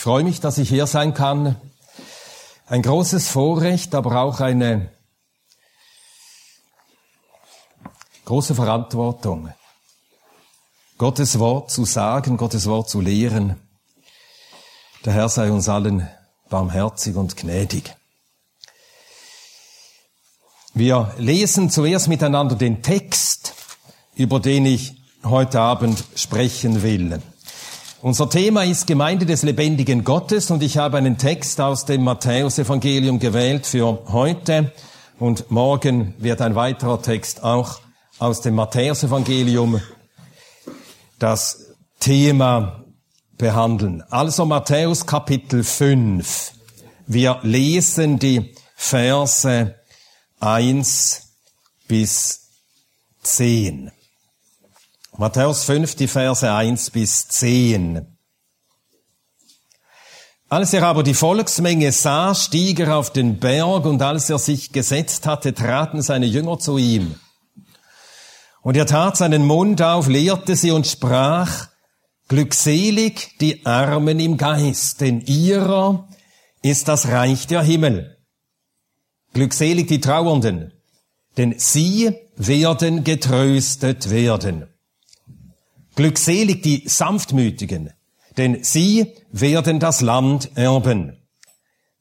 Freue 0.00 0.24
mich, 0.24 0.40
dass 0.40 0.56
ich 0.56 0.70
hier 0.70 0.86
sein 0.86 1.12
kann. 1.12 1.56
Ein 2.66 2.80
großes 2.80 3.28
Vorrecht, 3.28 3.94
aber 3.94 4.22
auch 4.22 4.40
eine 4.40 4.90
große 8.24 8.54
Verantwortung. 8.54 9.52
Gottes 10.96 11.38
Wort 11.38 11.70
zu 11.70 11.84
sagen, 11.84 12.38
Gottes 12.38 12.64
Wort 12.66 12.88
zu 12.88 13.02
lehren. 13.02 13.60
Der 15.04 15.12
Herr 15.12 15.28
sei 15.28 15.50
uns 15.50 15.68
allen 15.68 16.08
barmherzig 16.48 17.16
und 17.16 17.36
gnädig. 17.36 17.94
Wir 20.72 21.12
lesen 21.18 21.68
zuerst 21.68 22.08
miteinander 22.08 22.56
den 22.56 22.82
Text, 22.82 23.52
über 24.14 24.40
den 24.40 24.64
ich 24.64 24.94
heute 25.24 25.60
Abend 25.60 26.02
sprechen 26.16 26.82
will. 26.82 27.20
Unser 28.02 28.30
Thema 28.30 28.64
ist 28.64 28.86
Gemeinde 28.86 29.26
des 29.26 29.42
lebendigen 29.42 30.04
Gottes 30.04 30.50
und 30.50 30.62
ich 30.62 30.78
habe 30.78 30.96
einen 30.96 31.18
Text 31.18 31.60
aus 31.60 31.84
dem 31.84 32.02
Matthäusevangelium 32.02 33.18
gewählt 33.18 33.66
für 33.66 34.04
heute 34.10 34.72
und 35.18 35.50
morgen 35.50 36.14
wird 36.16 36.40
ein 36.40 36.54
weiterer 36.54 37.02
Text 37.02 37.44
auch 37.44 37.80
aus 38.18 38.40
dem 38.40 38.54
Matthäusevangelium 38.54 39.82
das 41.18 41.74
Thema 41.98 42.86
behandeln. 43.36 44.02
Also 44.08 44.46
Matthäus 44.46 45.04
Kapitel 45.04 45.62
5. 45.62 46.52
Wir 47.06 47.40
lesen 47.42 48.18
die 48.18 48.54
Verse 48.76 49.74
1 50.40 51.34
bis 51.86 52.48
10. 53.24 53.90
Matthäus 55.20 55.64
5, 55.64 55.96
die 55.96 56.08
Verse 56.08 56.50
1 56.50 56.92
bis 56.92 57.28
10. 57.28 58.06
Als 60.48 60.72
er 60.72 60.84
aber 60.84 61.02
die 61.02 61.12
Volksmenge 61.12 61.92
sah, 61.92 62.34
stieg 62.34 62.80
er 62.80 62.96
auf 62.96 63.12
den 63.12 63.38
Berg 63.38 63.84
und 63.84 64.00
als 64.00 64.30
er 64.30 64.38
sich 64.38 64.72
gesetzt 64.72 65.26
hatte, 65.26 65.52
traten 65.52 66.00
seine 66.00 66.24
Jünger 66.24 66.58
zu 66.58 66.78
ihm. 66.78 67.16
Und 68.62 68.78
er 68.78 68.86
tat 68.86 69.18
seinen 69.18 69.46
Mund 69.46 69.82
auf, 69.82 70.08
lehrte 70.08 70.56
sie 70.56 70.70
und 70.70 70.86
sprach, 70.86 71.68
Glückselig 72.28 73.36
die 73.42 73.66
Armen 73.66 74.20
im 74.20 74.38
Geist, 74.38 75.02
denn 75.02 75.20
ihrer 75.20 76.08
ist 76.62 76.88
das 76.88 77.08
Reich 77.08 77.46
der 77.46 77.60
Himmel. 77.60 78.16
Glückselig 79.34 79.86
die 79.86 80.00
Trauernden, 80.00 80.72
denn 81.36 81.56
sie 81.58 82.16
werden 82.36 83.04
getröstet 83.04 84.08
werden. 84.08 84.69
Glückselig 85.96 86.62
die 86.62 86.84
Sanftmütigen, 86.86 87.90
denn 88.36 88.62
sie 88.62 89.12
werden 89.32 89.80
das 89.80 90.00
Land 90.00 90.50
erben. 90.54 91.16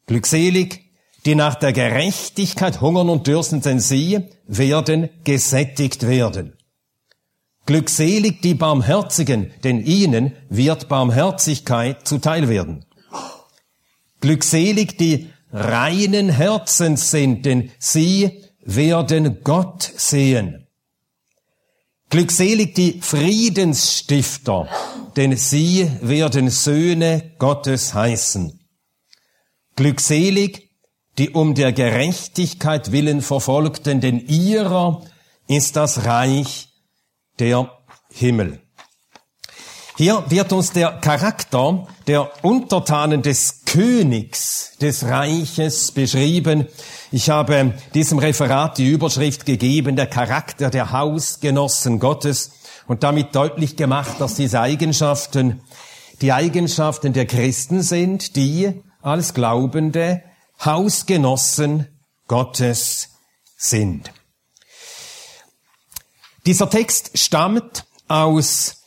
Glückselig 0.05 0.89
die 1.25 1.35
nach 1.35 1.55
der 1.55 1.73
Gerechtigkeit 1.73 2.81
hungern 2.81 3.09
und 3.09 3.27
dürsten, 3.27 3.61
denn 3.61 3.79
sie 3.79 4.29
werden 4.47 5.09
gesättigt 5.23 6.07
werden. 6.07 6.53
Glückselig 7.65 8.41
die 8.41 8.55
Barmherzigen, 8.55 9.51
denn 9.63 9.81
ihnen 9.81 10.33
wird 10.49 10.87
Barmherzigkeit 10.87 12.07
zuteil 12.07 12.49
werden. 12.49 12.85
Glückselig 14.21 14.97
die 14.97 15.29
reinen 15.51 16.29
Herzens 16.29 17.11
sind, 17.11 17.45
denn 17.45 17.71
sie 17.77 18.43
werden 18.63 19.43
Gott 19.43 19.83
sehen. 19.83 20.65
Glückselig 22.09 22.73
die 22.73 22.99
Friedensstifter, 23.01 24.67
denn 25.15 25.37
sie 25.37 25.91
werden 26.01 26.49
Söhne 26.49 27.35
Gottes 27.37 27.93
heißen. 27.93 28.59
Glückselig 29.75 30.69
die 31.19 31.31
um 31.31 31.53
der 31.53 31.73
Gerechtigkeit 31.73 32.91
willen 32.91 33.21
Verfolgten, 33.21 33.99
denn 33.99 34.19
ihrer 34.25 35.03
ist 35.47 35.75
das 35.75 36.05
Reich 36.05 36.69
der 37.37 37.69
Himmel. 38.11 38.61
Hier 39.97 40.23
wird 40.29 40.53
uns 40.53 40.71
der 40.71 40.93
Charakter 41.01 41.85
der 42.07 42.31
Untertanen 42.43 43.21
des 43.21 43.58
Königs 43.71 44.71
des 44.81 45.05
Reiches 45.05 45.91
beschrieben. 45.91 46.65
Ich 47.11 47.29
habe 47.29 47.75
diesem 47.93 48.17
Referat 48.17 48.79
die 48.79 48.89
Überschrift 48.89 49.45
gegeben, 49.45 49.95
der 49.95 50.07
Charakter 50.07 50.71
der 50.71 50.91
Hausgenossen 50.91 51.99
Gottes 51.99 52.51
und 52.87 53.03
damit 53.03 53.35
deutlich 53.35 53.75
gemacht, 53.75 54.15
dass 54.17 54.33
diese 54.33 54.59
Eigenschaften 54.59 55.61
die 56.19 56.33
Eigenschaften 56.33 57.13
der 57.13 57.27
Christen 57.27 57.83
sind, 57.83 58.35
die 58.35 58.81
als 59.03 59.35
Glaubende 59.35 60.23
Hausgenossen 60.65 61.87
Gottes 62.27 63.09
sind. 63.55 64.11
Dieser 66.47 66.71
Text 66.71 67.19
stammt 67.19 67.85
aus 68.07 68.81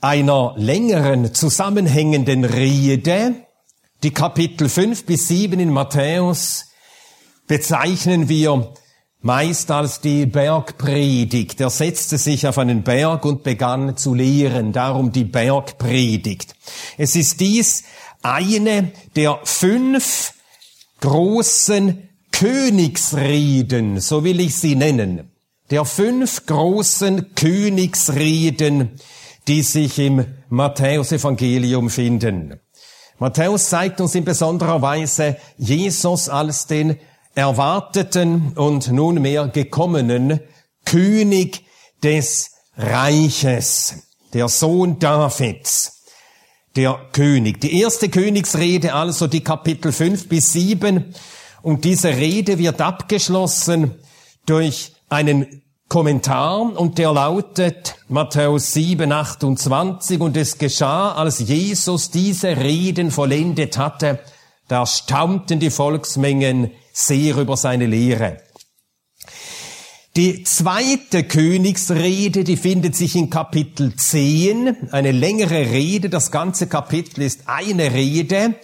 einer 0.00 0.54
längeren 0.56 1.32
zusammenhängenden 1.32 2.44
Rede, 2.44 3.36
die 4.04 4.10
Kapitel 4.10 4.68
5 4.68 5.06
bis 5.06 5.28
7 5.28 5.58
in 5.58 5.72
Matthäus 5.72 6.66
bezeichnen 7.46 8.28
wir 8.28 8.74
meist 9.22 9.70
als 9.70 10.02
die 10.02 10.26
Bergpredigt. 10.26 11.58
Er 11.62 11.70
setzte 11.70 12.18
sich 12.18 12.46
auf 12.46 12.58
einen 12.58 12.82
Berg 12.82 13.24
und 13.24 13.44
begann 13.44 13.96
zu 13.96 14.12
lehren, 14.12 14.72
darum 14.72 15.10
die 15.10 15.24
Bergpredigt. 15.24 16.54
Es 16.98 17.16
ist 17.16 17.40
dies 17.40 17.84
eine 18.20 18.92
der 19.16 19.40
fünf 19.44 20.34
großen 21.00 22.06
Königsreden, 22.30 24.00
so 24.00 24.22
will 24.22 24.38
ich 24.40 24.54
sie 24.56 24.76
nennen, 24.76 25.30
der 25.70 25.86
fünf 25.86 26.44
großen 26.44 27.34
Königsreden, 27.34 29.00
die 29.48 29.62
sich 29.62 29.98
im 29.98 30.26
Matthäus-Evangelium 30.50 31.88
finden. 31.88 32.60
Matthäus 33.18 33.68
zeigt 33.68 34.00
uns 34.00 34.14
in 34.14 34.24
besonderer 34.24 34.82
Weise 34.82 35.36
Jesus 35.56 36.28
als 36.28 36.66
den 36.66 36.98
erwarteten 37.34 38.52
und 38.56 38.90
nunmehr 38.90 39.48
gekommenen 39.48 40.40
König 40.84 41.64
des 42.02 42.50
Reiches, 42.76 44.08
der 44.32 44.48
Sohn 44.48 44.98
Davids, 44.98 46.02
der 46.74 46.98
König. 47.12 47.60
Die 47.60 47.80
erste 47.80 48.08
Königsrede, 48.08 48.94
also 48.94 49.28
die 49.28 49.44
Kapitel 49.44 49.92
5 49.92 50.28
bis 50.28 50.52
7, 50.52 51.14
und 51.62 51.84
diese 51.84 52.08
Rede 52.08 52.58
wird 52.58 52.80
abgeschlossen 52.80 53.94
durch 54.44 54.92
einen 55.08 55.62
Kommentar 55.88 56.60
und 56.78 56.98
der 56.98 57.12
lautet 57.12 57.96
Matthäus 58.08 58.72
7, 58.72 59.12
28 59.12 60.20
und 60.20 60.36
es 60.36 60.58
geschah, 60.58 61.12
als 61.12 61.40
Jesus 61.40 62.10
diese 62.10 62.56
Reden 62.56 63.10
vollendet 63.10 63.78
hatte, 63.78 64.18
da 64.66 64.86
staunten 64.86 65.60
die 65.60 65.70
Volksmengen 65.70 66.70
sehr 66.92 67.36
über 67.36 67.56
seine 67.56 67.86
Lehre. 67.86 68.38
Die 70.16 70.44
zweite 70.44 71.24
Königsrede, 71.24 72.44
die 72.44 72.56
findet 72.56 72.94
sich 72.94 73.16
in 73.16 73.30
Kapitel 73.30 73.96
10, 73.96 74.92
eine 74.92 75.10
längere 75.10 75.72
Rede, 75.72 76.08
das 76.08 76.30
ganze 76.30 76.68
Kapitel 76.68 77.22
ist 77.22 77.42
eine 77.46 77.92
Rede. 77.92 78.54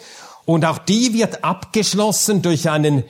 Und 0.47 0.65
auch 0.65 0.79
die 0.79 1.13
wird 1.13 1.45
abgeschlossen 1.45 2.43
durch 2.43 2.71
einen 2.71 3.05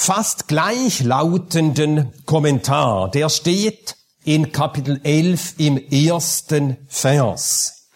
fast 0.00 0.48
gleichlautenden 0.48 2.10
Kommentar. 2.24 3.10
Der 3.10 3.28
steht 3.28 3.96
in 4.24 4.50
Kapitel 4.50 4.98
11 5.04 5.56
im 5.58 5.76
ersten 5.76 6.78
Vers. 6.88 7.88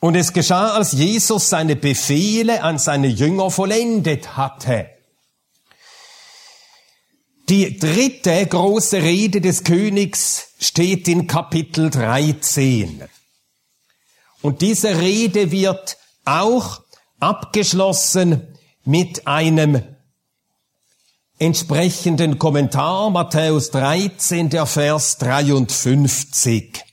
Und 0.00 0.14
es 0.14 0.32
geschah, 0.32 0.70
als 0.70 0.92
Jesus 0.92 1.50
seine 1.50 1.76
Befehle 1.76 2.62
an 2.62 2.78
seine 2.78 3.08
Jünger 3.08 3.50
vollendet 3.50 4.34
hatte. 4.34 4.88
Die 7.50 7.78
dritte 7.78 8.46
große 8.46 9.02
Rede 9.02 9.42
des 9.42 9.64
Königs 9.64 10.54
steht 10.58 11.08
in 11.08 11.26
Kapitel 11.26 11.90
13. 11.90 13.04
Und 14.40 14.62
diese 14.62 14.98
Rede 14.98 15.50
wird 15.52 15.98
auch 16.24 16.80
abgeschlossen 17.20 18.56
mit 18.84 19.26
einem 19.26 19.91
entsprechenden 21.42 22.38
Kommentar, 22.38 23.10
Matthäus 23.10 23.72
13, 23.72 24.48
der 24.48 24.64
Vers 24.64 25.18
53. 25.18 26.84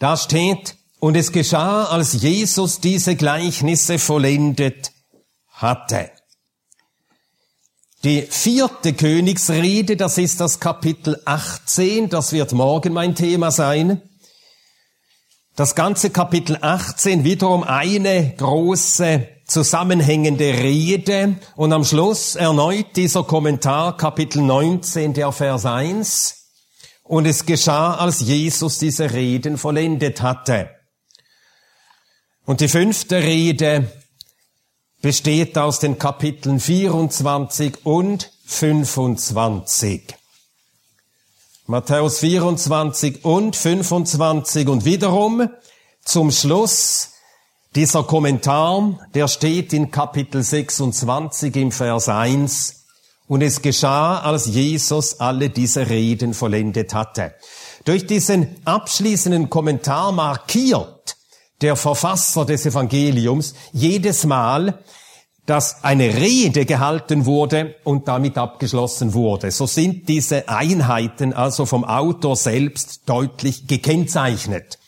Da 0.00 0.16
steht, 0.16 0.76
und 0.98 1.16
es 1.16 1.30
geschah, 1.30 1.84
als 1.84 2.14
Jesus 2.14 2.80
diese 2.80 3.14
Gleichnisse 3.14 4.00
vollendet 4.00 4.90
hatte. 5.46 6.10
Die 8.02 8.22
vierte 8.22 8.92
Königsrede, 8.92 9.96
das 9.96 10.18
ist 10.18 10.40
das 10.40 10.58
Kapitel 10.58 11.22
18, 11.24 12.08
das 12.08 12.32
wird 12.32 12.50
morgen 12.50 12.92
mein 12.92 13.14
Thema 13.14 13.52
sein. 13.52 14.02
Das 15.54 15.76
ganze 15.76 16.10
Kapitel 16.10 16.58
18 16.60 17.22
wiederum 17.22 17.62
eine 17.62 18.34
große 18.36 19.37
zusammenhängende 19.48 20.52
Rede 20.58 21.36
und 21.56 21.72
am 21.72 21.84
Schluss 21.84 22.36
erneut 22.36 22.94
dieser 22.96 23.24
Kommentar, 23.24 23.96
Kapitel 23.96 24.42
19, 24.42 25.14
der 25.14 25.32
Vers 25.32 25.66
1. 25.66 26.34
Und 27.02 27.26
es 27.26 27.46
geschah, 27.46 27.94
als 27.94 28.20
Jesus 28.20 28.78
diese 28.78 29.12
Reden 29.12 29.56
vollendet 29.56 30.20
hatte. 30.20 30.70
Und 32.44 32.60
die 32.60 32.68
fünfte 32.68 33.16
Rede 33.22 33.90
besteht 35.00 35.56
aus 35.56 35.80
den 35.80 35.98
Kapiteln 35.98 36.60
24 36.60 37.86
und 37.86 38.30
25. 38.44 40.14
Matthäus 41.66 42.18
24 42.18 43.24
und 43.24 43.56
25 43.56 44.68
und 44.68 44.84
wiederum 44.84 45.48
zum 46.04 46.30
Schluss 46.30 47.12
dieser 47.74 48.02
Kommentar, 48.02 48.98
der 49.14 49.28
steht 49.28 49.72
in 49.72 49.90
Kapitel 49.90 50.42
26 50.42 51.54
im 51.56 51.72
Vers 51.72 52.08
1. 52.08 52.74
Und 53.26 53.42
es 53.42 53.60
geschah, 53.60 54.20
als 54.20 54.46
Jesus 54.46 55.20
alle 55.20 55.50
diese 55.50 55.90
Reden 55.90 56.32
vollendet 56.32 56.94
hatte. 56.94 57.34
Durch 57.84 58.06
diesen 58.06 58.56
abschließenden 58.64 59.50
Kommentar 59.50 60.12
markiert 60.12 61.16
der 61.60 61.76
Verfasser 61.76 62.46
des 62.46 62.64
Evangeliums 62.64 63.54
jedes 63.72 64.24
Mal, 64.24 64.82
dass 65.44 65.82
eine 65.82 66.14
Rede 66.14 66.64
gehalten 66.64 67.26
wurde 67.26 67.74
und 67.84 68.08
damit 68.08 68.36
abgeschlossen 68.36 69.14
wurde. 69.14 69.50
So 69.50 69.66
sind 69.66 70.08
diese 70.08 70.48
Einheiten 70.48 71.32
also 71.32 71.66
vom 71.66 71.84
Autor 71.84 72.36
selbst 72.36 73.02
deutlich 73.06 73.66
gekennzeichnet 73.66 74.78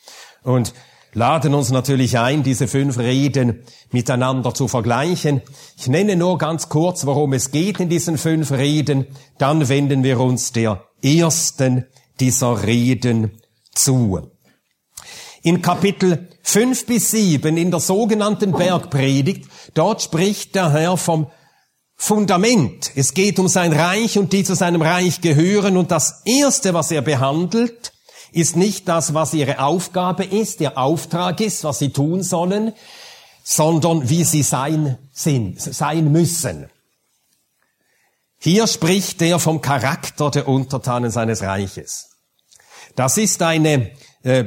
und 0.42 0.74
laden 1.12 1.54
uns 1.54 1.70
natürlich 1.70 2.18
ein, 2.18 2.42
diese 2.42 2.68
fünf 2.68 2.98
Reden 2.98 3.62
miteinander 3.90 4.54
zu 4.54 4.68
vergleichen. 4.68 5.42
Ich 5.76 5.88
nenne 5.88 6.16
nur 6.16 6.38
ganz 6.38 6.68
kurz, 6.68 7.06
worum 7.06 7.32
es 7.32 7.50
geht 7.50 7.80
in 7.80 7.88
diesen 7.88 8.18
fünf 8.18 8.52
Reden, 8.52 9.06
dann 9.38 9.68
wenden 9.68 10.02
wir 10.02 10.20
uns 10.20 10.52
der 10.52 10.84
ersten 11.02 11.86
dieser 12.20 12.64
Reden 12.64 13.40
zu. 13.74 14.30
In 15.42 15.62
Kapitel 15.62 16.28
5 16.42 16.86
bis 16.86 17.10
7 17.12 17.56
in 17.56 17.70
der 17.70 17.80
sogenannten 17.80 18.52
Bergpredigt, 18.52 19.48
dort 19.74 20.02
spricht 20.02 20.54
der 20.54 20.72
Herr 20.72 20.96
vom 20.96 21.28
Fundament. 21.96 22.92
Es 22.94 23.14
geht 23.14 23.38
um 23.38 23.48
sein 23.48 23.72
Reich 23.72 24.18
und 24.18 24.32
die 24.32 24.42
zu 24.42 24.54
seinem 24.54 24.82
Reich 24.82 25.20
gehören 25.20 25.76
und 25.76 25.90
das 25.90 26.22
erste, 26.24 26.74
was 26.74 26.90
er 26.90 27.02
behandelt, 27.02 27.92
ist 28.32 28.56
nicht 28.56 28.88
das, 28.88 29.14
was 29.14 29.34
ihre 29.34 29.60
Aufgabe 29.60 30.24
ist, 30.24 30.60
ihr 30.60 30.78
Auftrag 30.78 31.40
ist, 31.40 31.64
was 31.64 31.78
sie 31.78 31.90
tun 31.90 32.22
sollen, 32.22 32.72
sondern 33.42 34.08
wie 34.08 34.24
sie 34.24 34.42
sein 34.42 34.98
sind, 35.12 35.60
sein 35.60 36.12
müssen. 36.12 36.70
Hier 38.38 38.66
spricht 38.66 39.20
er 39.22 39.38
vom 39.38 39.60
Charakter 39.60 40.30
der 40.30 40.48
Untertanen 40.48 41.10
seines 41.10 41.42
Reiches. 41.42 42.16
Das 42.96 43.18
ist 43.18 43.42
eine 43.42 43.92
äh, 44.22 44.44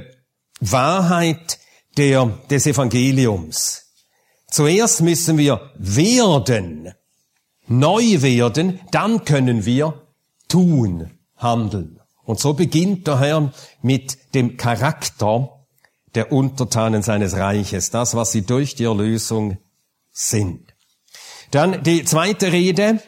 Wahrheit 0.60 1.60
der, 1.98 2.26
des 2.50 2.66
Evangeliums. 2.66 3.84
Zuerst 4.50 5.02
müssen 5.02 5.38
wir 5.38 5.72
werden, 5.76 6.94
neu 7.68 8.22
werden, 8.22 8.80
dann 8.92 9.26
können 9.26 9.66
wir 9.66 10.08
tun, 10.48 11.12
handeln. 11.38 12.00
Und 12.26 12.40
so 12.40 12.54
beginnt 12.54 13.08
der 13.08 13.20
Herr 13.20 13.54
mit 13.82 14.34
dem 14.34 14.58
Charakter 14.58 15.66
der 16.16 16.32
Untertanen 16.32 17.02
seines 17.02 17.36
Reiches, 17.36 17.90
das, 17.90 18.16
was 18.16 18.32
sie 18.32 18.44
durch 18.44 18.76
die 18.76 18.86
Erlösung 18.86 19.58
sind. 20.12 20.74
Dann 21.52 21.84
die 21.84 22.06
zweite 22.06 22.52
Rede, 22.52 23.02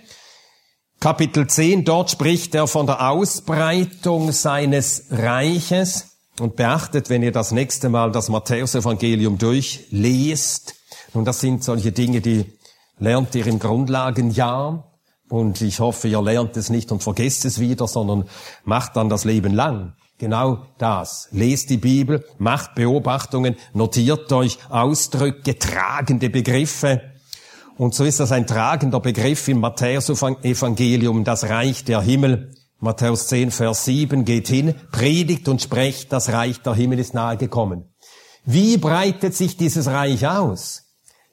Kapitel 0.99 1.47
10, 1.47 1.85
dort 1.85 2.11
spricht 2.11 2.55
er 2.55 2.67
von 2.67 2.87
der 2.87 3.09
Ausbreitung 3.09 4.31
seines 4.31 5.05
Reiches. 5.11 6.11
Und 6.39 6.57
beachtet, 6.57 7.09
wenn 7.09 7.23
ihr 7.23 7.31
das 7.31 7.51
nächste 7.51 7.87
Mal 7.87 8.11
das 8.11 8.27
Matthäusevangelium 8.27 9.37
durchlest, 9.37 10.75
nun 11.13 11.23
das 11.23 11.39
sind 11.39 11.63
solche 11.63 11.93
Dinge, 11.93 12.19
die 12.19 12.45
lernt 12.99 13.33
ihr 13.35 13.47
im 13.47 13.57
Grundlagenjahr. 13.57 14.94
Und 15.29 15.61
ich 15.61 15.79
hoffe, 15.79 16.07
ihr 16.07 16.21
lernt 16.21 16.55
es 16.55 16.69
nicht 16.69 16.91
und 16.91 17.01
vergesst 17.01 17.45
es 17.45 17.59
wieder, 17.59 17.87
sondern 17.87 18.25
macht 18.63 18.95
dann 18.95 19.09
das 19.09 19.25
Leben 19.25 19.53
lang. 19.53 19.93
Genau 20.17 20.65
das. 20.77 21.27
Lest 21.31 21.69
die 21.69 21.77
Bibel, 21.77 22.23
macht 22.37 22.75
Beobachtungen, 22.75 23.55
notiert 23.73 24.31
euch 24.31 24.59
Ausdrücke, 24.69 25.57
tragende 25.59 26.29
Begriffe. 26.29 27.01
Und 27.77 27.93
so 27.93 28.05
ist 28.05 28.21
das 28.21 28.31
ein 28.31 28.47
tragender 28.47 29.01
Begriff 29.01 29.47
im 29.49 29.59
Matthäus-Evangelium, 29.59 31.25
das 31.25 31.49
Reich 31.49 31.83
der 31.83 32.01
Himmel. 32.01 32.51
Matthäus 32.79 33.27
10, 33.27 33.51
Vers 33.51 33.85
7, 33.85 34.23
geht 34.23 34.47
hin, 34.47 34.75
predigt 34.91 35.49
und 35.49 35.61
sprecht, 35.61 36.13
das 36.13 36.29
Reich 36.29 36.61
der 36.61 36.75
Himmel 36.75 36.99
ist 36.99 37.13
nahe 37.13 37.35
gekommen. 37.35 37.93
Wie 38.45 38.77
breitet 38.77 39.35
sich 39.35 39.57
dieses 39.57 39.87
Reich 39.87 40.27
aus? 40.27 40.83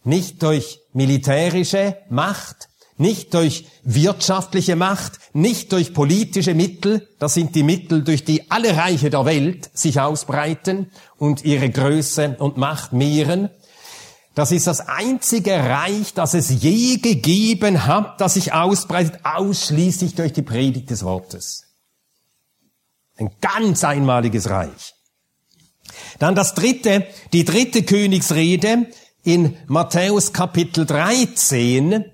Nicht 0.02 0.42
durch 0.42 0.80
militärische 0.92 1.98
Macht, 2.08 2.68
nicht 3.02 3.34
durch 3.34 3.66
wirtschaftliche 3.82 4.76
Macht, 4.76 5.18
nicht 5.34 5.72
durch 5.72 5.92
politische 5.92 6.54
Mittel, 6.54 7.06
das 7.18 7.34
sind 7.34 7.54
die 7.54 7.62
Mittel, 7.62 8.02
durch 8.02 8.24
die 8.24 8.50
alle 8.50 8.74
Reiche 8.76 9.10
der 9.10 9.26
Welt 9.26 9.70
sich 9.74 10.00
ausbreiten 10.00 10.90
und 11.18 11.44
ihre 11.44 11.68
Größe 11.68 12.36
und 12.38 12.56
Macht 12.56 12.94
mehren, 12.94 13.50
das 14.34 14.50
ist 14.50 14.66
das 14.66 14.80
einzige 14.80 15.52
Reich, 15.52 16.14
das 16.14 16.32
es 16.32 16.48
je 16.48 16.96
gegeben 16.96 17.86
hat, 17.86 18.20
das 18.20 18.34
sich 18.34 18.54
ausbreitet, 18.54 19.20
ausschließlich 19.24 20.14
durch 20.14 20.32
die 20.32 20.42
Predigt 20.42 20.88
des 20.88 21.04
Wortes. 21.04 21.64
Ein 23.18 23.30
ganz 23.42 23.84
einmaliges 23.84 24.48
Reich. 24.48 24.94
Dann 26.18 26.34
das 26.34 26.54
dritte, 26.54 27.06
die 27.34 27.44
dritte 27.44 27.82
Königsrede 27.82 28.86
in 29.22 29.56
Matthäus 29.66 30.32
Kapitel 30.32 30.86
13 30.86 32.11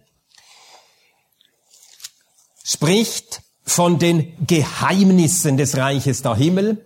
spricht 2.68 3.40
von 3.64 3.98
den 3.98 4.34
Geheimnissen 4.46 5.56
des 5.56 5.76
Reiches 5.76 6.22
der 6.22 6.34
Himmel 6.34 6.84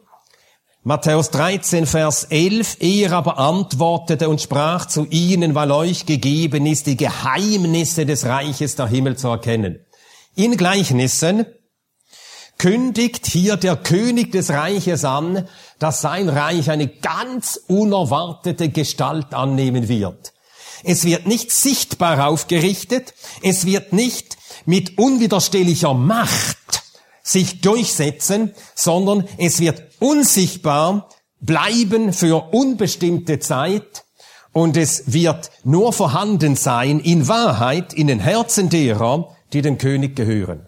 Matthäus 0.85 1.31
13, 1.31 1.87
Vers 1.87 2.25
11, 2.25 2.79
er 2.81 3.12
aber 3.12 3.39
antwortete 3.39 4.29
und 4.29 4.41
sprach 4.41 4.87
zu 4.87 5.07
ihnen, 5.11 5.55
weil 5.55 5.71
euch 5.71 6.07
gegeben 6.07 6.67
ist, 6.67 6.89
die 6.89 6.97
Geheimnisse 6.97 8.05
des 8.05 8.25
Reiches 8.25 8.75
der 8.75 8.89
Himmel 8.89 9.17
zu 9.17 9.29
erkennen. 9.29 9.87
In 10.35 10.57
Gleichnissen 10.57 11.47
kündigt 12.59 13.29
hier 13.29 13.57
der 13.57 13.77
König 13.77 14.33
des 14.33 14.51
Reiches 14.51 15.05
an, 15.05 15.47
dass 15.79 16.01
sein 16.01 16.29
Reich 16.29 16.69
eine 16.69 16.89
ganz 16.89 17.61
unerwartete 17.69 18.69
Gestalt 18.69 19.35
annehmen 19.35 19.87
wird. 19.87 20.33
Es 20.83 21.05
wird 21.05 21.29
nicht 21.29 21.53
sichtbar 21.53 22.27
aufgerichtet, 22.27 23.15
es 23.41 23.67
wird 23.67 23.93
nicht 23.93 24.37
mit 24.66 24.99
unwiderstehlicher 24.99 25.95
Macht 25.95 26.57
sich 27.23 27.61
durchsetzen, 27.61 28.52
sondern 28.75 29.28
es 29.38 29.61
wird 29.61 29.83
unsichtbar 30.00 31.09
bleiben 31.40 32.12
für 32.12 32.52
unbestimmte 32.52 33.38
Zeit 33.38 34.04
und 34.52 34.76
es 34.76 35.12
wird 35.12 35.50
nur 35.64 35.92
vorhanden 35.92 36.57
sein 36.57 37.00
in 37.00 37.28
Wahrheit 37.28 37.92
in 37.92 38.07
den 38.07 38.21
Herzen 38.21 38.69
derer, 38.69 39.28
die 39.52 39.62
dem 39.62 39.78
König 39.78 40.16
gehören. 40.16 40.66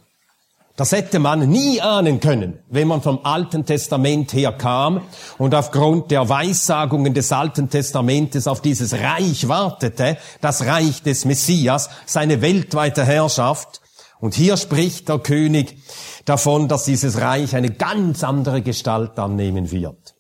Das 0.77 0.91
hätte 0.91 1.21
man 1.21 1.49
nie 1.49 1.81
ahnen 1.81 2.19
können, 2.19 2.59
wenn 2.69 2.89
man 2.89 3.01
vom 3.01 3.21
Alten 3.23 3.65
Testament 3.65 4.33
her 4.33 4.51
kam 4.51 5.03
und 5.39 5.55
aufgrund 5.55 6.11
der 6.11 6.29
Weissagungen 6.29 7.15
des 7.15 7.31
Alten 7.31 7.71
Testamentes 7.71 8.49
auf 8.49 8.61
dieses 8.61 8.93
Reich 8.95 9.47
wartete, 9.47 10.17
das 10.41 10.67
Reich 10.67 11.01
des 11.03 11.27
Messias, 11.27 11.91
seine 12.07 12.43
weltweite 12.43 13.05
Herrschaft. 13.05 13.83
Und 14.25 14.33
hier 14.33 14.57
spricht 14.57 15.11
der 15.11 15.19
König 15.19 15.77
davon, 16.25 16.67
dass 16.67 16.85
dieses 16.85 17.21
Reich 17.21 17.55
eine 17.55 17.69
ganz 17.69 18.25
andere 18.25 18.63
Gestalt 18.63 19.19
annehmen 19.19 19.71
wird. 19.71 20.15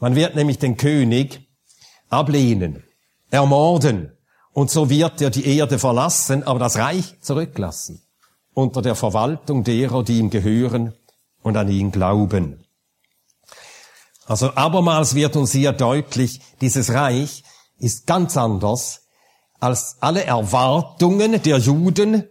Man 0.00 0.14
wird 0.14 0.36
nämlich 0.36 0.58
den 0.58 0.78
König 0.78 1.46
ablehnen, 2.08 2.82
ermorden 3.30 4.16
und 4.54 4.70
so 4.70 4.88
wird 4.88 5.20
er 5.20 5.28
die 5.28 5.54
Erde 5.54 5.78
verlassen, 5.78 6.44
aber 6.44 6.58
das 6.58 6.78
Reich 6.78 7.20
zurücklassen 7.20 8.00
unter 8.54 8.80
der 8.80 8.94
Verwaltung 8.94 9.64
derer, 9.64 10.02
die 10.02 10.18
ihm 10.18 10.30
gehören 10.30 10.94
und 11.42 11.58
an 11.58 11.68
ihn 11.68 11.92
glauben. 11.92 12.64
Also 14.24 14.54
abermals 14.54 15.14
wird 15.14 15.36
uns 15.36 15.52
hier 15.52 15.72
deutlich, 15.72 16.40
dieses 16.62 16.90
Reich 16.90 17.44
ist 17.78 18.06
ganz 18.06 18.38
anders 18.38 19.02
als 19.60 19.98
alle 20.00 20.24
Erwartungen 20.24 21.42
der 21.42 21.58
Juden 21.58 22.30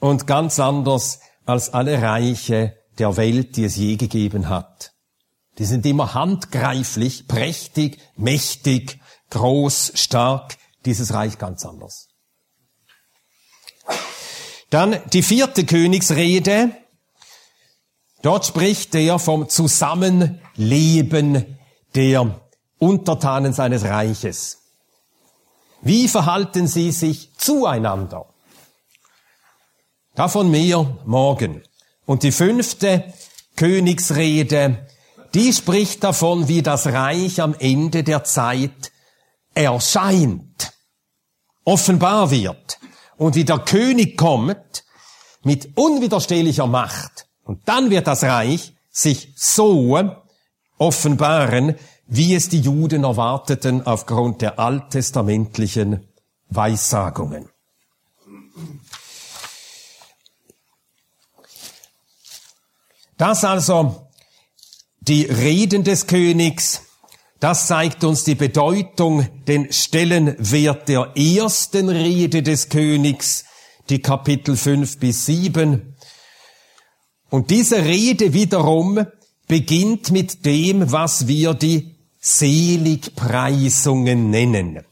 und 0.00 0.26
ganz 0.26 0.60
anders 0.60 1.20
als 1.44 1.72
alle 1.72 2.02
Reiche 2.02 2.76
der 2.98 3.16
Welt, 3.16 3.56
die 3.56 3.64
es 3.64 3.76
je 3.76 3.96
gegeben 3.96 4.48
hat. 4.48 4.92
Die 5.58 5.64
sind 5.64 5.86
immer 5.86 6.14
handgreiflich, 6.14 7.26
prächtig, 7.26 7.98
mächtig, 8.16 9.00
groß, 9.30 9.92
stark. 9.94 10.56
Dieses 10.84 11.12
Reich 11.12 11.38
ganz 11.38 11.66
anders. 11.66 12.08
Dann 14.70 15.00
die 15.12 15.22
vierte 15.22 15.64
Königsrede. 15.64 16.70
Dort 18.22 18.46
spricht 18.46 18.94
er 18.94 19.18
vom 19.18 19.48
Zusammenleben 19.48 21.58
der 21.94 22.40
Untertanen 22.78 23.52
seines 23.52 23.84
Reiches. 23.84 24.58
Wie 25.80 26.08
verhalten 26.08 26.66
sie 26.66 26.92
sich 26.92 27.34
zueinander? 27.36 28.27
Davon 30.18 30.50
mehr 30.50 30.98
morgen. 31.06 31.62
Und 32.04 32.24
die 32.24 32.32
fünfte 32.32 33.14
Königsrede 33.56 34.86
die 35.34 35.52
spricht 35.52 36.02
davon, 36.04 36.48
wie 36.48 36.62
das 36.62 36.86
Reich 36.86 37.40
am 37.40 37.54
Ende 37.58 38.02
der 38.02 38.24
Zeit 38.24 38.92
erscheint, 39.54 40.72
offenbar 41.64 42.30
wird 42.30 42.78
und 43.16 43.34
wie 43.34 43.44
der 43.44 43.58
König 43.58 44.16
kommt 44.16 44.84
mit 45.44 45.76
unwiderstehlicher 45.76 46.66
Macht. 46.66 47.28
Und 47.44 47.68
dann 47.68 47.90
wird 47.90 48.06
das 48.06 48.24
Reich 48.24 48.74
sich 48.90 49.32
so 49.36 49.98
offenbaren, 50.78 51.76
wie 52.06 52.34
es 52.34 52.48
die 52.48 52.60
Juden 52.60 53.04
erwarteten 53.04 53.86
aufgrund 53.86 54.40
der 54.40 54.58
alttestamentlichen 54.58 56.08
Weissagungen. 56.48 57.48
Das 63.18 63.44
also 63.44 64.08
die 65.00 65.24
Reden 65.24 65.82
des 65.82 66.06
Königs, 66.06 66.82
das 67.40 67.66
zeigt 67.66 68.04
uns 68.04 68.22
die 68.22 68.36
Bedeutung, 68.36 69.26
den 69.46 69.72
Stellenwert 69.72 70.88
der 70.88 71.16
ersten 71.16 71.88
Rede 71.88 72.44
des 72.44 72.68
Königs, 72.68 73.44
die 73.88 74.00
Kapitel 74.00 74.56
5 74.56 74.98
bis 74.98 75.26
7. 75.26 75.96
Und 77.28 77.50
diese 77.50 77.84
Rede 77.84 78.34
wiederum 78.34 79.04
beginnt 79.48 80.12
mit 80.12 80.46
dem, 80.46 80.92
was 80.92 81.26
wir 81.26 81.54
die 81.54 81.96
Seligpreisungen 82.20 84.30
nennen. 84.30 84.84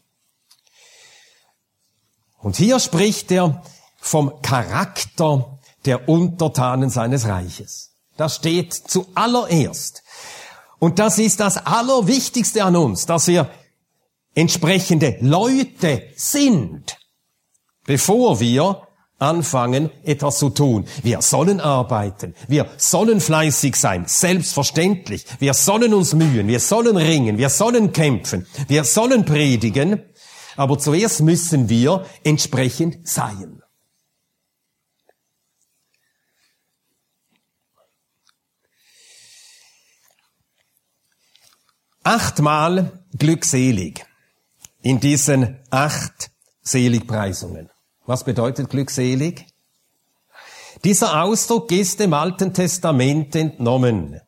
Und 2.39 2.57
hier 2.57 2.81
spricht 2.81 3.31
er 3.31 3.63
vom 3.99 4.43
Charakter 4.43 5.61
der 5.85 6.09
Untertanen 6.09 6.91
seines 6.91 7.27
Reiches. 7.27 7.93
Das 8.17 8.37
steht 8.37 8.73
zuallererst. 8.73 10.03
Und 10.79 10.99
das 10.99 11.19
ist 11.19 11.41
das 11.41 11.59
Allerwichtigste 11.59 12.65
an 12.65 12.77
uns, 12.77 13.07
dass 13.07 13.27
wir 13.29 13.51
entsprechende 14.35 15.17
Leute 15.21 16.03
sind, 16.15 16.99
bevor 17.87 18.41
wir 18.41 18.87
anfangen, 19.19 19.91
etwas 20.05 20.39
zu 20.39 20.51
tun. 20.51 20.87
Wir 21.03 21.23
sollen 21.23 21.61
arbeiten, 21.61 22.35
wir 22.49 22.69
sollen 22.77 23.21
fleißig 23.21 23.75
sein, 23.77 24.05
selbstverständlich. 24.07 25.25
Wir 25.39 25.55
sollen 25.55 25.95
uns 25.95 26.13
mühen, 26.13 26.49
wir 26.49 26.61
sollen 26.61 26.97
ringen, 26.97 27.39
wir 27.39 27.49
sollen 27.49 27.93
kämpfen, 27.93 28.47
wir 28.69 28.85
sollen 28.85 29.25
predigen, 29.25 30.03
aber 30.57 30.79
zuerst 30.79 31.23
müssen 31.23 31.69
wir 31.69 32.05
entsprechend 32.25 33.09
sein. 33.09 33.56
Achtmal 42.07 43.03
glückselig 43.19 44.07
in 44.81 45.01
diesen 45.01 45.59
acht 45.71 46.31
Seligpreisungen. 46.63 47.69
Was 48.07 48.23
bedeutet 48.23 48.71
glückselig? 48.71 49.45
Dieser 50.85 51.23
Ausdruck 51.23 51.73
ist 51.73 51.99
dem 51.99 52.15
Alten 52.15 52.55
Testament 52.55 53.35
entnommen. 53.35 54.21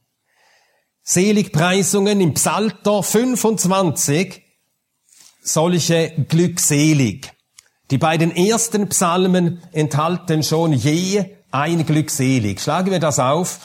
Seligpreisungen 1.02 2.20
im 2.20 2.34
Psalter 2.34 3.04
25, 3.04 4.42
solche 5.40 6.26
glückselig. 6.28 7.30
Die 7.92 7.98
beiden 7.98 8.34
ersten 8.34 8.88
Psalmen 8.88 9.62
enthalten 9.70 10.42
schon 10.42 10.72
je 10.72 11.36
ein 11.52 11.86
glückselig. 11.86 12.60
Schlagen 12.60 12.90
wir 12.90 12.98
das 12.98 13.20
auf, 13.20 13.60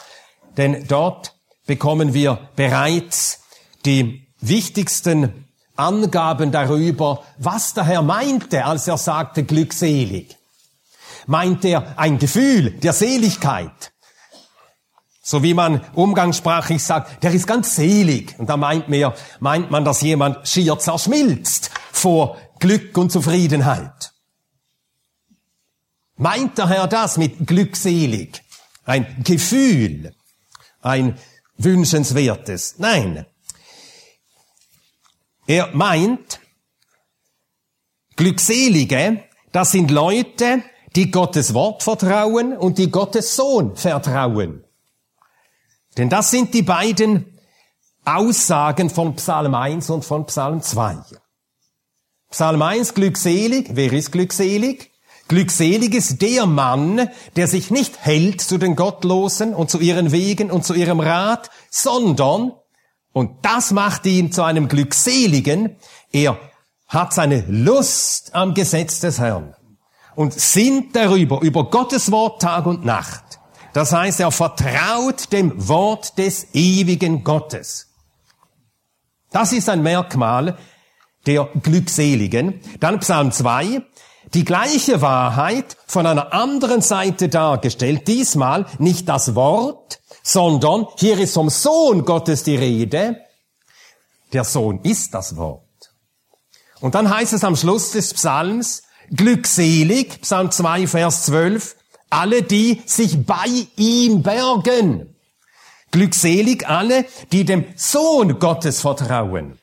denn 0.55 0.86
dort 0.88 1.36
bekommen 1.65 2.13
wir 2.13 2.50
bereits 2.55 3.42
die 3.85 4.27
wichtigsten 4.39 5.45
Angaben 5.75 6.51
darüber, 6.51 7.23
was 7.37 7.73
der 7.73 7.85
Herr 7.85 8.01
meinte, 8.01 8.65
als 8.65 8.87
er 8.87 8.97
sagte 8.97 9.43
glückselig. 9.43 10.37
Meint 11.25 11.65
er 11.65 11.97
ein 11.97 12.19
Gefühl 12.19 12.71
der 12.71 12.93
Seligkeit? 12.93 13.91
So 15.21 15.41
wie 15.41 15.53
man 15.53 15.81
umgangssprachlich 15.93 16.83
sagt, 16.83 17.23
der 17.23 17.33
ist 17.33 17.47
ganz 17.47 17.75
selig. 17.75 18.35
Und 18.37 18.49
da 18.49 18.57
meint, 18.57 18.89
mehr, 18.89 19.15
meint 19.39 19.71
man, 19.71 19.85
dass 19.85 20.01
jemand 20.01 20.47
schier 20.47 20.77
zerschmilzt 20.77 21.71
vor 21.91 22.37
Glück 22.59 22.97
und 22.97 23.11
Zufriedenheit. 23.11 24.11
Meint 26.17 26.57
der 26.57 26.67
Herr 26.69 26.87
das 26.87 27.17
mit 27.17 27.47
glückselig? 27.47 28.43
Ein 28.85 29.23
Gefühl, 29.23 30.13
ein 30.81 31.17
wünschenswertes? 31.57 32.75
Nein. 32.77 33.25
Er 35.45 35.69
meint, 35.73 36.39
Glückselige, 38.15 39.23
das 39.51 39.71
sind 39.71 39.91
Leute, 39.91 40.63
die 40.95 41.12
Gottes 41.12 41.53
Wort 41.53 41.83
vertrauen 41.83 42.55
und 42.55 42.77
die 42.77 42.91
Gottes 42.91 43.35
Sohn 43.35 43.75
vertrauen. 43.75 44.63
Denn 45.97 46.09
das 46.09 46.31
sind 46.31 46.53
die 46.53 46.62
beiden 46.62 47.39
Aussagen 48.05 48.89
von 48.89 49.15
Psalm 49.15 49.53
1 49.55 49.89
und 49.89 50.05
von 50.05 50.25
Psalm 50.25 50.62
2. 50.62 50.97
Psalm 52.31 52.62
1, 52.62 52.93
glückselig. 52.93 53.69
Wer 53.73 53.93
ist 53.93 54.12
glückselig? 54.12 54.91
Glückselig 55.27 55.93
ist 55.93 56.21
der 56.21 56.45
Mann, 56.45 57.09
der 57.35 57.47
sich 57.47 57.71
nicht 57.71 58.03
hält 58.03 58.41
zu 58.41 58.57
den 58.57 58.75
Gottlosen 58.75 59.53
und 59.53 59.69
zu 59.69 59.79
ihren 59.79 60.12
Wegen 60.12 60.51
und 60.51 60.65
zu 60.65 60.73
ihrem 60.73 61.00
Rat, 61.00 61.50
sondern 61.69 62.53
und 63.13 63.46
das 63.46 63.72
macht 63.72 64.05
ihn 64.05 64.32
zu 64.32 64.43
einem 64.43 64.67
Glückseligen. 64.67 65.77
Er 66.12 66.38
hat 66.88 67.13
seine 67.13 67.46
Lust 67.48 68.36
am 68.36 68.53
Gesetz 68.53 69.00
des 69.00 69.20
Herrn 69.20 69.55
und 70.15 70.34
sinnt 70.34 70.96
darüber, 70.96 71.41
über 71.41 71.70
Gottes 71.70 72.12
Wort 72.12 72.41
Tag 72.41 72.65
und 72.65 72.86
Nacht. 72.86 73.39
Das 73.74 73.91
heißt, 73.91 74.20
er 74.20 74.32
vertraut 74.32 75.32
dem 75.32 75.67
Wort 75.67 76.17
des 76.17 76.53
ewigen 76.53 77.24
Gottes. 77.24 77.88
Das 79.32 79.51
ist 79.51 79.70
ein 79.70 79.82
Merkmal 79.82 80.58
der 81.25 81.50
Glückseligen. 81.62 82.62
Dann 82.79 83.00
Psalm 83.00 83.32
2, 83.32 83.82
die 84.34 84.46
gleiche 84.46 85.01
Wahrheit 85.01 85.77
von 85.88 86.05
einer 86.05 86.34
anderen 86.34 86.82
Seite 86.82 87.29
dargestellt. 87.29 88.08
Diesmal 88.08 88.67
nicht 88.77 89.10
das 89.10 89.34
Wort, 89.34 90.01
sondern 90.23 90.87
hier 90.97 91.19
ist 91.19 91.33
vom 91.33 91.49
Sohn 91.49 92.05
Gottes 92.05 92.43
die 92.43 92.55
Rede. 92.55 93.21
Der 94.31 94.45
Sohn 94.45 94.79
ist 94.83 95.13
das 95.13 95.35
Wort. 95.35 95.61
Und 96.79 96.95
dann 96.95 97.13
heißt 97.13 97.33
es 97.33 97.43
am 97.43 97.55
Schluss 97.55 97.91
des 97.91 98.13
Psalms, 98.13 98.83
glückselig, 99.11 100.21
Psalm 100.21 100.49
2, 100.49 100.87
Vers 100.87 101.25
12, 101.25 101.75
alle, 102.09 102.41
die 102.41 102.81
sich 102.85 103.25
bei 103.25 103.67
ihm 103.75 104.23
bergen. 104.23 105.15
Glückselig 105.91 106.67
alle, 106.67 107.05
die 107.31 107.45
dem 107.45 107.65
Sohn 107.75 108.39
Gottes 108.39 108.81
vertrauen. 108.81 109.59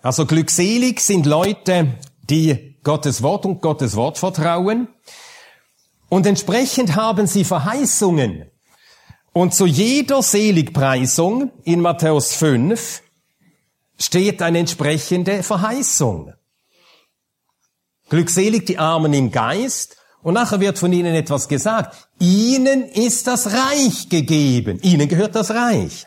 Also 0.00 0.26
glückselig 0.26 1.00
sind 1.00 1.26
Leute, 1.26 1.98
die 2.30 2.78
Gottes 2.82 3.22
Wort 3.22 3.46
und 3.46 3.60
Gottes 3.60 3.96
Wort 3.96 4.18
vertrauen. 4.18 4.88
Und 6.08 6.26
entsprechend 6.26 6.96
haben 6.96 7.26
sie 7.26 7.44
Verheißungen. 7.44 8.50
Und 9.32 9.54
zu 9.54 9.66
jeder 9.66 10.22
Seligpreisung 10.22 11.52
in 11.64 11.80
Matthäus 11.80 12.34
5 12.34 13.02
steht 13.98 14.42
eine 14.42 14.58
entsprechende 14.58 15.42
Verheißung. 15.42 16.32
Glückselig 18.08 18.66
die 18.66 18.78
Armen 18.78 19.12
im 19.12 19.30
Geist. 19.30 19.96
Und 20.22 20.34
nachher 20.34 20.60
wird 20.60 20.78
von 20.78 20.92
ihnen 20.92 21.14
etwas 21.14 21.46
gesagt. 21.48 22.08
Ihnen 22.18 22.84
ist 22.84 23.26
das 23.26 23.52
Reich 23.52 24.08
gegeben. 24.08 24.80
Ihnen 24.82 25.08
gehört 25.08 25.34
das 25.34 25.50
Reich. 25.50 26.06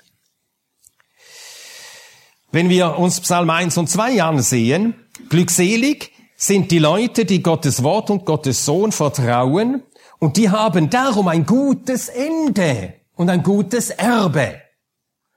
Wenn 2.51 2.69
wir 2.69 2.97
uns 2.97 3.21
Psalm 3.21 3.49
1 3.49 3.77
und 3.77 3.89
2 3.89 4.21
ansehen, 4.23 4.95
glückselig 5.31 6.11
sind 6.35 6.71
die 6.71 6.79
Leute, 6.79 7.23
die 7.23 7.41
Gottes 7.41 7.83
Wort 7.83 8.09
und 8.09 8.25
Gottes 8.25 8.65
Sohn 8.65 8.91
vertrauen 8.91 9.81
und 10.19 10.35
die 10.35 10.49
haben 10.49 10.89
darum 10.89 11.29
ein 11.29 11.45
gutes 11.45 12.09
Ende 12.09 12.95
und 13.15 13.29
ein 13.29 13.41
gutes 13.41 13.91
Erbe. 13.91 14.61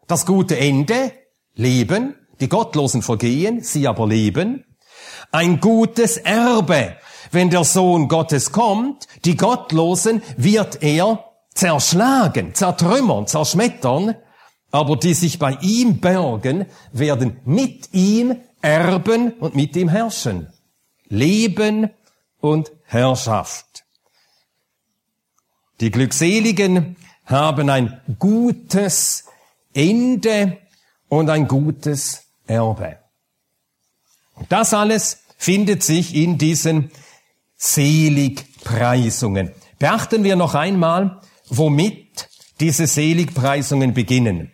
Das 0.08 0.26
gute 0.26 0.58
Ende, 0.58 1.12
Leben, 1.54 2.16
die 2.40 2.48
Gottlosen 2.48 3.02
vergehen, 3.02 3.62
sie 3.62 3.86
aber 3.86 4.08
leben. 4.08 4.64
Ein 5.30 5.60
gutes 5.60 6.16
Erbe. 6.16 6.96
Wenn 7.30 7.50
der 7.50 7.62
Sohn 7.62 8.08
Gottes 8.08 8.50
kommt, 8.50 9.06
die 9.24 9.36
Gottlosen 9.36 10.22
wird 10.36 10.82
er 10.82 11.24
zerschlagen, 11.54 12.52
zertrümmern, 12.52 13.28
zerschmettern, 13.28 14.16
aber 14.72 14.96
die 14.96 15.14
sich 15.14 15.38
bei 15.38 15.56
ihm 15.60 16.00
bergen, 16.00 16.66
werden 16.92 17.40
mit 17.44 17.94
ihm 17.94 18.40
erben 18.64 19.34
und 19.34 19.54
mit 19.54 19.76
ihm 19.76 19.88
herrschen. 19.90 20.50
Leben 21.08 21.90
und 22.40 22.72
Herrschaft. 22.86 23.84
Die 25.80 25.90
Glückseligen 25.90 26.96
haben 27.26 27.68
ein 27.68 28.00
gutes 28.18 29.26
Ende 29.74 30.58
und 31.08 31.28
ein 31.28 31.46
gutes 31.46 32.22
Erbe. 32.46 32.98
Das 34.48 34.72
alles 34.72 35.18
findet 35.36 35.82
sich 35.82 36.14
in 36.14 36.38
diesen 36.38 36.90
Seligpreisungen. 37.56 39.52
Beachten 39.78 40.24
wir 40.24 40.36
noch 40.36 40.54
einmal, 40.54 41.20
womit 41.48 42.30
diese 42.60 42.86
Seligpreisungen 42.86 43.92
beginnen. 43.92 44.52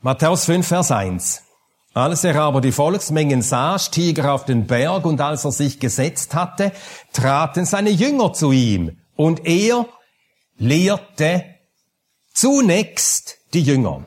Matthäus 0.00 0.44
5, 0.44 0.66
Vers 0.66 0.92
1. 0.92 1.47
Als 1.94 2.22
er 2.24 2.36
aber 2.36 2.60
die 2.60 2.72
Volksmengen 2.72 3.42
sah, 3.42 3.78
stieg 3.78 4.18
er 4.18 4.34
auf 4.34 4.44
den 4.44 4.66
Berg 4.66 5.04
und 5.04 5.20
als 5.20 5.44
er 5.44 5.52
sich 5.52 5.80
gesetzt 5.80 6.34
hatte, 6.34 6.72
traten 7.12 7.64
seine 7.64 7.90
Jünger 7.90 8.32
zu 8.32 8.52
ihm 8.52 8.98
und 9.16 9.46
er 9.46 9.86
lehrte 10.58 11.44
zunächst 12.32 13.38
die 13.54 13.62
Jünger. 13.62 14.06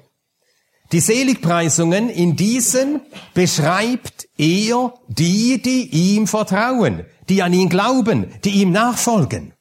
Die 0.91 0.99
Seligpreisungen 0.99 2.09
in 2.09 2.35
diesen 2.35 3.01
beschreibt 3.33 4.27
er 4.37 4.93
die, 5.07 5.61
die 5.61 5.89
ihm 5.89 6.27
vertrauen, 6.27 7.05
die 7.29 7.41
an 7.41 7.53
ihn 7.53 7.69
glauben, 7.69 8.33
die 8.43 8.61
ihm 8.61 8.71
nachfolgen. 8.71 9.53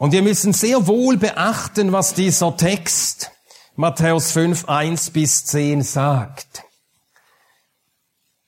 Und 0.00 0.12
wir 0.12 0.22
müssen 0.22 0.54
sehr 0.54 0.86
wohl 0.86 1.18
beachten, 1.18 1.92
was 1.92 2.14
dieser 2.14 2.56
Text 2.56 3.32
Matthäus 3.76 4.32
5, 4.32 4.66
1 4.66 5.10
bis 5.10 5.44
10 5.44 5.82
sagt. 5.82 6.62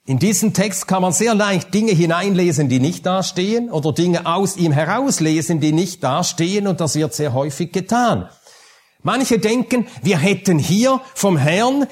In 0.07 0.17
diesen 0.17 0.55
Text 0.55 0.87
kann 0.87 1.03
man 1.03 1.13
sehr 1.13 1.35
leicht 1.35 1.71
Dinge 1.71 1.91
hineinlesen, 1.91 2.69
die 2.69 2.79
nicht 2.79 3.05
dastehen, 3.05 3.69
oder 3.69 3.93
Dinge 3.93 4.25
aus 4.25 4.57
ihm 4.57 4.71
herauslesen, 4.71 5.59
die 5.59 5.73
nicht 5.73 6.03
dastehen, 6.03 6.65
und 6.65 6.81
das 6.81 6.95
wird 6.95 7.13
sehr 7.13 7.33
häufig 7.33 7.71
getan. 7.71 8.29
Manche 9.03 9.37
denken, 9.37 9.85
wir 10.01 10.17
hätten 10.17 10.57
hier 10.57 11.01
vom 11.13 11.37
Herrn 11.37 11.85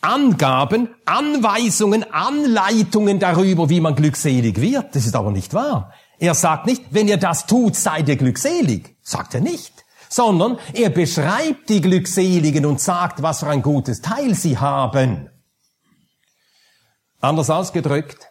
Angaben, 0.00 0.90
Anweisungen, 1.06 2.04
Anleitungen 2.12 3.18
darüber, 3.18 3.68
wie 3.68 3.80
man 3.80 3.96
glückselig 3.96 4.60
wird. 4.60 4.94
Das 4.94 5.06
ist 5.06 5.16
aber 5.16 5.32
nicht 5.32 5.54
wahr. 5.54 5.92
Er 6.22 6.34
sagt 6.34 6.66
nicht, 6.66 6.84
wenn 6.90 7.08
ihr 7.08 7.16
das 7.16 7.46
tut, 7.46 7.74
seid 7.74 8.08
ihr 8.08 8.14
glückselig. 8.14 8.91
Sagt 9.02 9.34
er 9.34 9.40
nicht. 9.40 9.84
Sondern 10.08 10.58
er 10.74 10.90
beschreibt 10.90 11.68
die 11.70 11.80
Glückseligen 11.80 12.66
und 12.66 12.80
sagt, 12.80 13.22
was 13.22 13.40
für 13.40 13.48
ein 13.48 13.62
gutes 13.62 14.02
Teil 14.02 14.34
sie 14.34 14.58
haben. 14.58 15.30
Anders 17.20 17.50
ausgedrückt, 17.50 18.28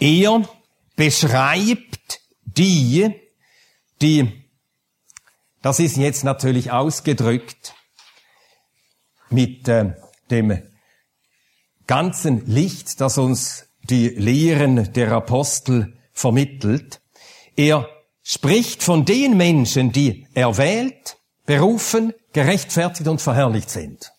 er 0.00 0.48
beschreibt 0.96 2.20
die, 2.44 3.10
die, 4.00 4.44
das 5.62 5.80
ist 5.80 5.96
jetzt 5.96 6.24
natürlich 6.24 6.72
ausgedrückt 6.72 7.74
mit 9.30 9.68
äh, 9.68 9.94
dem 10.30 10.62
ganzen 11.86 12.46
Licht, 12.46 13.00
das 13.00 13.18
uns 13.18 13.68
die 13.82 14.08
Lehren 14.08 14.92
der 14.94 15.12
Apostel 15.12 15.96
vermittelt. 16.12 17.00
Er 17.56 17.88
spricht 18.24 18.82
von 18.82 19.04
den 19.04 19.36
Menschen, 19.36 19.92
die 19.92 20.26
erwählt, 20.34 21.18
berufen, 21.46 22.12
gerechtfertigt 22.32 23.08
und 23.08 23.20
verherrlicht 23.20 23.70
sind. 23.70 24.10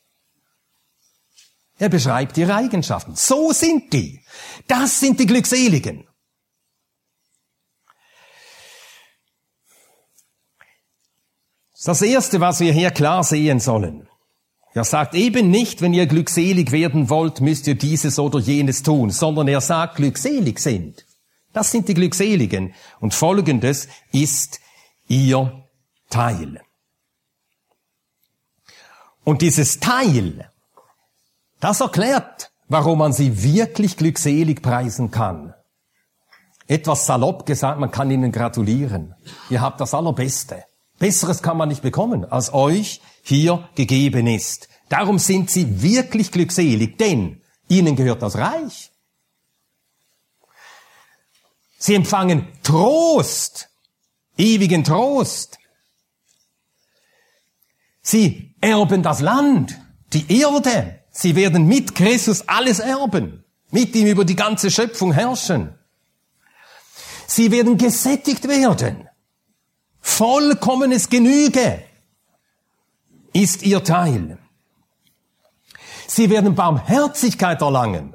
Er 1.78 1.90
beschreibt 1.90 2.38
ihre 2.38 2.56
Eigenschaften. 2.56 3.16
So 3.16 3.52
sind 3.52 3.92
die. 3.92 4.24
Das 4.68 5.00
sind 5.00 5.20
die 5.20 5.26
Glückseligen. 5.26 6.08
Das 11.84 12.02
Erste, 12.02 12.40
was 12.40 12.62
wir 12.62 12.72
hier 12.72 12.92
klar 12.92 13.24
sehen 13.24 13.60
sollen. 13.60 14.08
Er 14.74 14.84
sagt 14.84 15.14
eben 15.14 15.52
nicht, 15.52 15.82
wenn 15.82 15.94
ihr 15.94 16.08
glückselig 16.08 16.72
werden 16.72 17.10
wollt, 17.10 17.42
müsst 17.42 17.68
ihr 17.68 17.76
dieses 17.76 18.18
oder 18.18 18.40
jenes 18.40 18.82
tun, 18.84 19.10
sondern 19.10 19.48
er 19.48 19.62
sagt, 19.62 19.98
glückselig 19.98 20.60
sind. 20.60 21.06
Das 21.56 21.72
sind 21.72 21.88
die 21.88 21.94
Glückseligen. 21.94 22.74
Und 23.00 23.14
folgendes 23.14 23.88
ist 24.12 24.60
ihr 25.08 25.64
Teil. 26.10 26.62
Und 29.24 29.42
dieses 29.42 29.80
Teil, 29.80 30.52
das 31.62 31.80
erklärt, 31.80 32.52
warum 32.68 33.00
man 33.00 33.14
sie 33.14 33.42
wirklich 33.42 33.96
glückselig 33.96 34.62
preisen 34.62 35.12
kann. 35.12 35.54
Etwas 36.68 37.06
salopp 37.06 37.46
gesagt, 37.46 37.80
man 37.80 37.90
kann 37.90 38.12
ihnen 38.12 38.34
gratulieren. 38.34 39.16
Ihr 39.50 39.62
habt 39.62 39.80
das 39.80 39.94
Allerbeste. 39.94 40.66
Besseres 41.00 41.42
kann 41.42 41.56
man 41.56 41.70
nicht 41.70 41.82
bekommen, 41.82 42.26
als 42.26 42.54
euch 42.54 43.00
hier 43.24 43.70
gegeben 43.76 44.28
ist. 44.28 44.68
Darum 44.90 45.20
sind 45.20 45.50
sie 45.50 45.82
wirklich 45.82 46.34
glückselig, 46.34 46.98
denn 46.98 47.42
ihnen 47.70 47.96
gehört 47.96 48.22
das 48.22 48.38
Reich. 48.38 48.92
Sie 51.86 51.94
empfangen 51.94 52.48
Trost, 52.64 53.70
ewigen 54.40 54.84
Trost. 54.84 55.60
Sie 58.02 58.56
erben 58.60 59.04
das 59.04 59.22
Land, 59.22 59.80
die 60.12 60.40
Erde. 60.40 61.04
Sie 61.12 61.36
werden 61.36 61.68
mit 61.68 61.94
Christus 61.94 62.50
alles 62.50 62.80
erben, 62.80 63.46
mit 63.70 63.96
ihm 63.96 64.08
über 64.08 64.26
die 64.26 64.36
ganze 64.36 64.72
Schöpfung 64.72 65.14
herrschen. 65.14 65.76
Sie 67.28 67.52
werden 67.52 67.78
gesättigt 67.78 68.48
werden. 68.48 69.08
Vollkommenes 70.02 71.08
Genüge 71.08 71.84
ist 73.32 73.62
ihr 73.62 73.84
Teil. 73.84 74.40
Sie 76.08 76.32
werden 76.32 76.56
Barmherzigkeit 76.56 77.62
erlangen. 77.62 78.15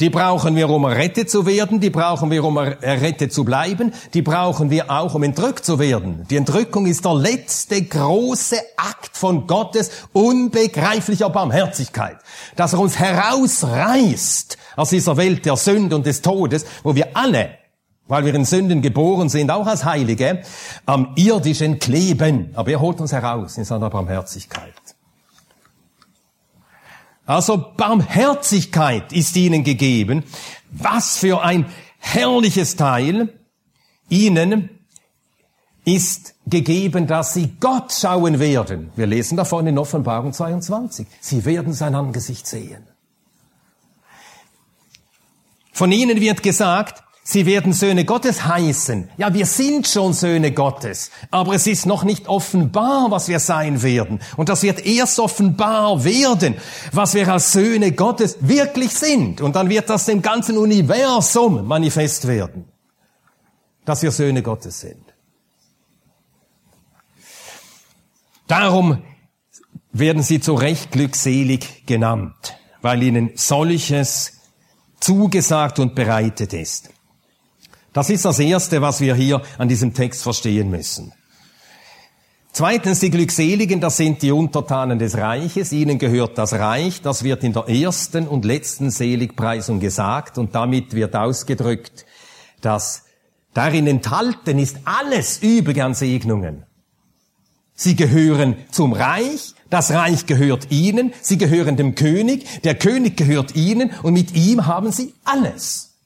Die 0.00 0.10
brauchen 0.10 0.54
wir, 0.54 0.70
um 0.70 0.84
errettet 0.84 1.28
zu 1.28 1.44
werden, 1.44 1.80
die 1.80 1.90
brauchen 1.90 2.30
wir, 2.30 2.44
um 2.44 2.56
errettet 2.56 3.32
zu 3.32 3.44
bleiben, 3.44 3.92
die 4.14 4.22
brauchen 4.22 4.70
wir 4.70 4.92
auch, 4.92 5.14
um 5.14 5.24
entrückt 5.24 5.64
zu 5.64 5.80
werden. 5.80 6.24
Die 6.30 6.36
Entrückung 6.36 6.86
ist 6.86 7.04
der 7.04 7.14
letzte 7.14 7.82
große 7.82 8.56
Akt 8.76 9.16
von 9.16 9.48
Gottes 9.48 9.90
unbegreiflicher 10.12 11.30
Barmherzigkeit, 11.30 12.18
dass 12.54 12.74
er 12.74 12.78
uns 12.78 12.96
herausreißt 12.96 14.56
aus 14.76 14.90
dieser 14.90 15.16
Welt 15.16 15.44
der 15.44 15.56
Sünde 15.56 15.96
und 15.96 16.06
des 16.06 16.22
Todes, 16.22 16.64
wo 16.84 16.94
wir 16.94 17.16
alle, 17.16 17.50
weil 18.06 18.24
wir 18.24 18.34
in 18.36 18.44
Sünden 18.44 18.82
geboren 18.82 19.28
sind, 19.28 19.50
auch 19.50 19.66
als 19.66 19.84
Heilige, 19.84 20.42
am 20.86 21.14
irdischen 21.16 21.80
kleben. 21.80 22.52
Aber 22.54 22.70
er 22.70 22.80
holt 22.80 23.00
uns 23.00 23.10
heraus 23.10 23.58
in 23.58 23.64
seiner 23.64 23.90
Barmherzigkeit. 23.90 24.74
Also 27.28 27.58
Barmherzigkeit 27.76 29.12
ist 29.12 29.36
ihnen 29.36 29.62
gegeben. 29.62 30.24
Was 30.70 31.18
für 31.18 31.42
ein 31.42 31.66
herrliches 31.98 32.74
Teil. 32.74 33.38
Ihnen 34.08 34.70
ist 35.84 36.34
gegeben, 36.46 37.06
dass 37.06 37.34
sie 37.34 37.56
Gott 37.60 37.92
schauen 37.92 38.40
werden. 38.40 38.90
Wir 38.96 39.06
lesen 39.06 39.36
davon 39.36 39.66
in 39.66 39.76
Offenbarung 39.76 40.32
22. 40.32 41.06
Sie 41.20 41.44
werden 41.44 41.74
sein 41.74 41.94
Angesicht 41.94 42.46
sehen. 42.46 42.86
Von 45.70 45.92
ihnen 45.92 46.22
wird 46.22 46.42
gesagt, 46.42 47.04
sie 47.28 47.44
werden 47.44 47.74
Söhne 47.74 48.06
Gottes 48.06 48.46
heißen. 48.46 49.10
Ja, 49.18 49.34
wir 49.34 49.44
sind 49.44 49.86
schon 49.86 50.14
Söhne 50.14 50.52
Gottes, 50.52 51.10
aber 51.30 51.54
es 51.54 51.66
ist 51.66 51.84
noch 51.84 52.02
nicht 52.02 52.26
offenbar, 52.26 53.10
was 53.10 53.28
wir 53.28 53.38
sein 53.38 53.82
werden. 53.82 54.20
Und 54.36 54.48
das 54.48 54.62
wird 54.62 54.86
erst 54.86 55.20
offenbar 55.20 56.04
werden, 56.04 56.56
was 56.92 57.12
wir 57.14 57.28
als 57.28 57.52
Söhne 57.52 57.92
Gottes 57.92 58.38
wirklich 58.40 58.94
sind. 58.94 59.42
Und 59.42 59.56
dann 59.56 59.68
wird 59.68 59.90
das 59.90 60.06
dem 60.06 60.22
ganzen 60.22 60.56
Universum 60.56 61.66
manifest 61.66 62.26
werden, 62.26 62.64
dass 63.84 64.02
wir 64.02 64.10
Söhne 64.10 64.42
Gottes 64.42 64.80
sind. 64.80 65.04
Darum 68.46 69.02
werden 69.92 70.22
sie 70.22 70.40
zu 70.40 70.54
Recht 70.54 70.92
glückselig 70.92 71.84
genannt, 71.84 72.56
weil 72.80 73.02
ihnen 73.02 73.32
solches 73.34 74.32
zugesagt 74.98 75.78
und 75.78 75.94
bereitet 75.94 76.54
ist. 76.54 76.88
Das 77.98 78.10
ist 78.10 78.24
das 78.24 78.38
Erste, 78.38 78.80
was 78.80 79.00
wir 79.00 79.16
hier 79.16 79.42
an 79.58 79.66
diesem 79.66 79.92
Text 79.92 80.22
verstehen 80.22 80.70
müssen. 80.70 81.12
Zweitens, 82.52 83.00
die 83.00 83.10
Glückseligen, 83.10 83.80
das 83.80 83.96
sind 83.96 84.22
die 84.22 84.30
Untertanen 84.30 85.00
des 85.00 85.16
Reiches, 85.16 85.72
ihnen 85.72 85.98
gehört 85.98 86.38
das 86.38 86.52
Reich, 86.52 87.02
das 87.02 87.24
wird 87.24 87.42
in 87.42 87.54
der 87.54 87.68
ersten 87.68 88.28
und 88.28 88.44
letzten 88.44 88.92
Seligpreisung 88.92 89.80
gesagt. 89.80 90.38
Und 90.38 90.54
damit 90.54 90.94
wird 90.94 91.16
ausgedrückt, 91.16 92.06
dass 92.60 93.02
darin 93.52 93.88
enthalten 93.88 94.60
ist 94.60 94.76
alles 94.84 95.38
Übrige 95.42 95.84
an 95.84 95.94
Segnungen. 95.94 96.66
Sie 97.74 97.96
gehören 97.96 98.54
zum 98.70 98.92
Reich, 98.92 99.54
das 99.70 99.90
Reich 99.90 100.26
gehört 100.26 100.70
ihnen, 100.70 101.12
sie 101.20 101.36
gehören 101.36 101.76
dem 101.76 101.96
König, 101.96 102.62
der 102.62 102.76
König 102.76 103.16
gehört 103.16 103.56
ihnen. 103.56 103.90
Und 104.04 104.12
mit 104.12 104.36
ihm 104.36 104.66
haben 104.66 104.92
sie 104.92 105.14
alles. 105.24 105.97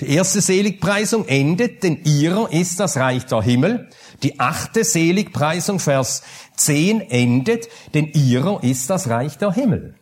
Die 0.00 0.08
erste 0.08 0.40
Seligpreisung 0.40 1.28
endet, 1.28 1.82
denn 1.82 2.02
ihrer 2.04 2.50
ist 2.52 2.80
das 2.80 2.96
Reich 2.96 3.26
der 3.26 3.42
Himmel. 3.42 3.90
Die 4.22 4.40
achte 4.40 4.82
Seligpreisung, 4.82 5.78
Vers 5.78 6.22
10, 6.56 7.02
endet, 7.02 7.68
denn 7.92 8.06
ihrer 8.06 8.62
ist 8.64 8.88
das 8.88 9.08
Reich 9.08 9.36
der 9.36 9.52
Himmel. 9.52 9.94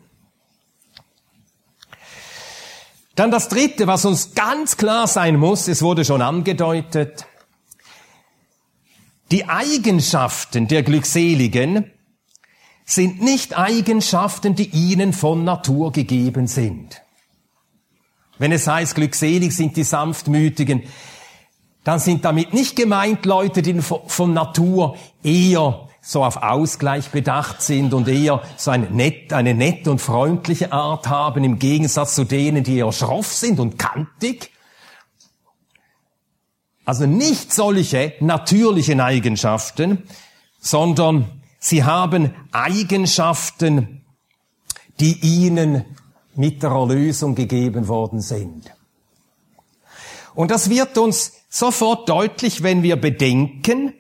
Dann 3.17 3.33
das 3.33 3.49
dritte, 3.49 3.89
was 3.89 4.05
uns 4.05 4.35
ganz 4.35 4.77
klar 4.77 5.09
sein 5.09 5.37
muss, 5.37 5.67
es 5.67 5.83
wurde 5.83 6.05
schon 6.05 6.23
angedeutet, 6.23 7.27
die 9.33 9.49
Eigenschaften 9.49 10.69
der 10.69 10.85
Glückseligen 10.85 11.91
sind 12.85 13.21
nicht 13.21 13.59
Eigenschaften, 13.59 14.55
die 14.55 14.71
ihnen 14.71 15.13
von 15.13 15.45
Natur 15.45 15.93
gegeben 15.93 16.47
sind. 16.47 17.03
Wenn 18.39 18.53
es 18.53 18.67
heißt, 18.67 18.95
glückselig 18.95 19.55
sind 19.55 19.77
die 19.77 19.85
Sanftmütigen, 19.85 20.85
dann 21.85 21.99
sind 21.99 22.25
damit 22.25 22.53
nicht 22.53 22.77
gemeint 22.77 23.25
Leute, 23.25 23.63
die 23.63 23.81
von 23.81 24.33
Natur 24.33 24.97
eher 25.23 25.89
so 26.01 26.25
auf 26.25 26.37
Ausgleich 26.39 27.11
bedacht 27.11 27.61
sind 27.61 27.93
und 27.93 28.09
eher 28.09 28.43
so 28.57 28.71
eine, 28.71 28.87
nett, 28.91 29.33
eine 29.33 29.55
nette 29.55 29.91
und 29.91 30.01
freundliche 30.01 30.73
Art 30.73 31.09
haben, 31.09 31.45
im 31.45 31.59
Gegensatz 31.59 32.15
zu 32.15 32.25
denen, 32.25 32.65
die 32.65 32.79
eher 32.79 32.93
schroff 32.93 33.33
sind 33.33 33.61
und 33.61 33.79
kantig, 33.79 34.53
also 36.85 37.05
nicht 37.05 37.53
solche 37.53 38.15
natürlichen 38.21 39.01
Eigenschaften, 39.01 40.05
sondern 40.59 41.43
sie 41.59 41.85
haben 41.85 42.35
Eigenschaften, 42.53 44.07
die 44.99 45.19
ihnen 45.21 45.85
mit 46.39 46.63
der 46.63 46.71
Erlösung 46.71 47.35
gegeben 47.35 47.89
worden 47.89 48.21
sind. 48.21 48.73
Und 50.35 50.51
das 50.51 50.71
wird 50.71 50.97
uns 50.97 51.33
sofort 51.49 52.09
deutlich, 52.09 52.63
wenn 52.63 52.83
wir 52.83 52.97
bedenken, 52.97 53.93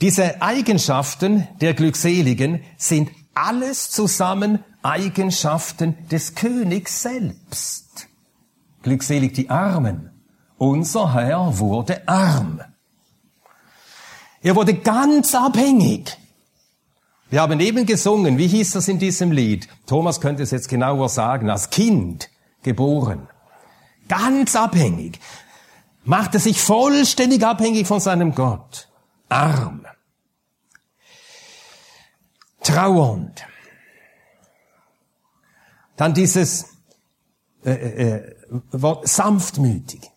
diese 0.00 0.40
Eigenschaften 0.40 1.48
der 1.60 1.74
Glückseligen 1.74 2.62
sind 2.76 3.10
alles 3.34 3.90
zusammen 3.90 4.62
Eigenschaften 4.82 5.96
des 6.08 6.34
Königs 6.36 7.02
selbst. 7.02 8.06
Glückselig 8.82 9.32
die 9.32 9.50
Armen, 9.50 10.10
unser 10.56 11.14
Herr 11.14 11.58
wurde 11.58 12.06
arm. 12.06 12.60
Er 14.40 14.54
wurde 14.54 14.74
ganz 14.74 15.34
abhängig. 15.34 16.16
Wir 17.30 17.40
haben 17.40 17.58
eben 17.60 17.86
gesungen, 17.86 18.38
wie 18.38 18.46
hieß 18.46 18.72
das 18.72 18.88
in 18.88 18.98
diesem 18.98 19.32
Lied? 19.32 19.68
Thomas 19.86 20.20
könnte 20.20 20.42
es 20.42 20.50
jetzt 20.50 20.68
genauer 20.68 21.08
sagen, 21.08 21.50
als 21.50 21.70
Kind 21.70 22.30
geboren. 22.62 23.28
Ganz 24.08 24.54
abhängig. 24.54 25.18
Machte 26.04 26.38
sich 26.38 26.60
vollständig 26.60 27.44
abhängig 27.44 27.86
von 27.86 28.00
seinem 28.00 28.34
Gott. 28.34 28.88
Arm. 29.28 29.86
Trauernd. 32.62 33.46
Dann 35.96 36.12
dieses 36.14 36.66
äh, 37.64 37.72
äh, 37.72 38.16
äh 38.16 38.36
Wort 38.70 39.08
sanftmütig. 39.08 40.13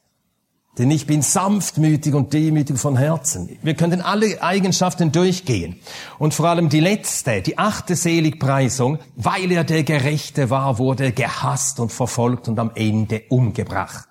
Denn 0.77 0.91
ich 0.91 1.07
bin 1.07 1.23
sanftmütig 1.23 2.13
und 2.13 2.33
demütig 2.33 2.77
von 2.77 2.97
Herzen. 2.97 3.57
Wir 3.63 3.73
könnten 3.73 4.01
alle 4.01 4.43
Eigenschaften 4.43 5.11
durchgehen. 5.11 5.79
Und 6.19 6.35
vor 6.35 6.47
allem 6.47 6.69
die 6.69 6.79
letzte, 6.79 7.41
die 7.41 7.57
achte 7.57 7.95
Seligpreisung, 7.95 8.99
weil 9.15 9.51
er 9.51 9.63
der 9.63 9.83
Gerechte 9.83 10.51
war, 10.51 10.77
wurde 10.77 11.05
er 11.05 11.11
gehasst 11.13 11.79
und 11.79 11.91
verfolgt 11.91 12.47
und 12.47 12.59
am 12.59 12.71
Ende 12.75 13.23
umgebracht. 13.29 14.07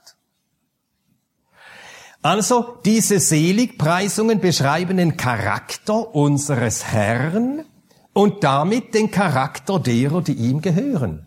Also, 2.20 2.78
diese 2.84 3.20
Seligpreisungen 3.20 4.40
beschreiben 4.40 4.96
den 4.96 5.16
Charakter 5.16 6.12
unseres 6.12 6.84
Herrn 6.86 7.64
und 8.12 8.42
damit 8.42 8.94
den 8.94 9.12
Charakter 9.12 9.78
derer, 9.78 10.22
die 10.22 10.32
ihm 10.32 10.60
gehören. 10.60 11.25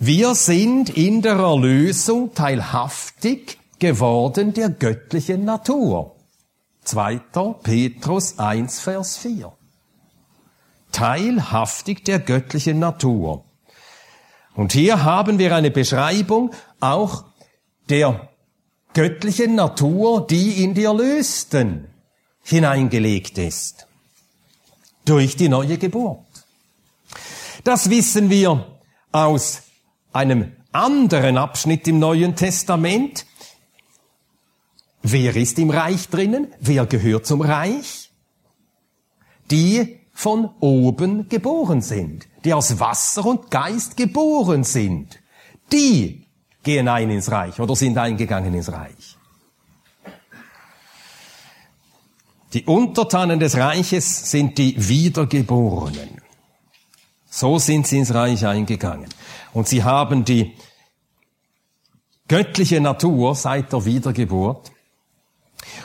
Wir 0.00 0.36
sind 0.36 0.90
in 0.90 1.22
der 1.22 1.38
Erlösung 1.38 2.32
teilhaftig 2.32 3.58
geworden 3.80 4.54
der 4.54 4.68
göttlichen 4.68 5.44
Natur. 5.44 6.14
2. 6.84 7.20
Petrus 7.64 8.38
1, 8.38 8.78
Vers 8.78 9.16
4. 9.16 9.52
Teilhaftig 10.92 12.04
der 12.04 12.20
göttlichen 12.20 12.78
Natur. 12.78 13.44
Und 14.54 14.72
hier 14.72 15.02
haben 15.02 15.40
wir 15.40 15.56
eine 15.56 15.72
Beschreibung 15.72 16.52
auch 16.78 17.24
der 17.88 18.28
göttlichen 18.94 19.56
Natur, 19.56 20.28
die 20.28 20.62
in 20.62 20.74
die 20.74 20.84
Erlösten 20.84 21.88
hineingelegt 22.44 23.36
ist. 23.36 23.88
Durch 25.04 25.34
die 25.34 25.48
neue 25.48 25.76
Geburt. 25.76 26.24
Das 27.64 27.90
wissen 27.90 28.30
wir 28.30 28.64
aus 29.10 29.62
einem 30.18 30.50
anderen 30.72 31.38
Abschnitt 31.38 31.86
im 31.86 32.00
Neuen 32.00 32.34
Testament. 32.34 33.24
Wer 35.00 35.36
ist 35.36 35.60
im 35.60 35.70
Reich 35.70 36.08
drinnen? 36.08 36.48
Wer 36.58 36.86
gehört 36.86 37.24
zum 37.24 37.40
Reich? 37.40 38.10
Die 39.52 40.00
von 40.12 40.50
oben 40.58 41.28
geboren 41.28 41.82
sind, 41.82 42.26
die 42.44 42.52
aus 42.52 42.80
Wasser 42.80 43.24
und 43.26 43.52
Geist 43.52 43.96
geboren 43.96 44.64
sind. 44.64 45.20
Die 45.72 46.26
gehen 46.64 46.88
ein 46.88 47.10
ins 47.10 47.30
Reich 47.30 47.60
oder 47.60 47.76
sind 47.76 47.96
eingegangen 47.96 48.52
ins 48.54 48.72
Reich. 48.72 49.16
Die 52.54 52.64
Untertanen 52.64 53.38
des 53.38 53.56
Reiches 53.56 54.32
sind 54.32 54.58
die 54.58 54.74
Wiedergeborenen. 54.88 56.20
So 57.30 57.60
sind 57.60 57.86
sie 57.86 57.98
ins 57.98 58.12
Reich 58.12 58.44
eingegangen. 58.44 59.08
Und 59.58 59.66
sie 59.66 59.82
haben 59.82 60.24
die 60.24 60.52
göttliche 62.28 62.80
Natur 62.80 63.34
seit 63.34 63.72
der 63.72 63.84
Wiedergeburt. 63.84 64.70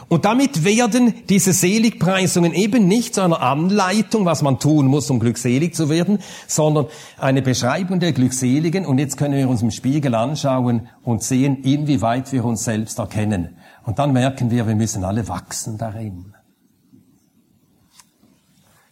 Und 0.09 0.25
damit 0.25 0.63
werden 0.63 1.25
diese 1.27 1.53
Seligpreisungen 1.53 2.53
eben 2.53 2.88
nicht 2.88 3.15
zu 3.15 3.21
einer 3.21 3.41
Anleitung, 3.41 4.25
was 4.25 4.43
man 4.43 4.59
tun 4.59 4.86
muss, 4.86 5.09
um 5.09 5.19
glückselig 5.19 5.73
zu 5.73 5.89
werden, 5.89 6.19
sondern 6.45 6.86
eine 7.17 7.41
Beschreibung 7.41 7.99
der 7.99 8.13
Glückseligen. 8.13 8.86
Und 8.86 8.99
jetzt 8.99 9.17
können 9.17 9.33
wir 9.33 9.49
uns 9.49 9.63
im 9.63 9.71
Spiegel 9.71 10.13
anschauen 10.13 10.88
und 11.01 11.23
sehen, 11.23 11.63
inwieweit 11.63 12.31
wir 12.31 12.45
uns 12.45 12.65
selbst 12.65 12.99
erkennen. 12.99 13.57
Und 13.86 13.97
dann 13.97 14.13
merken 14.13 14.51
wir, 14.51 14.67
wir 14.67 14.75
müssen 14.75 15.03
alle 15.03 15.27
wachsen 15.27 15.79
darin. 15.79 16.36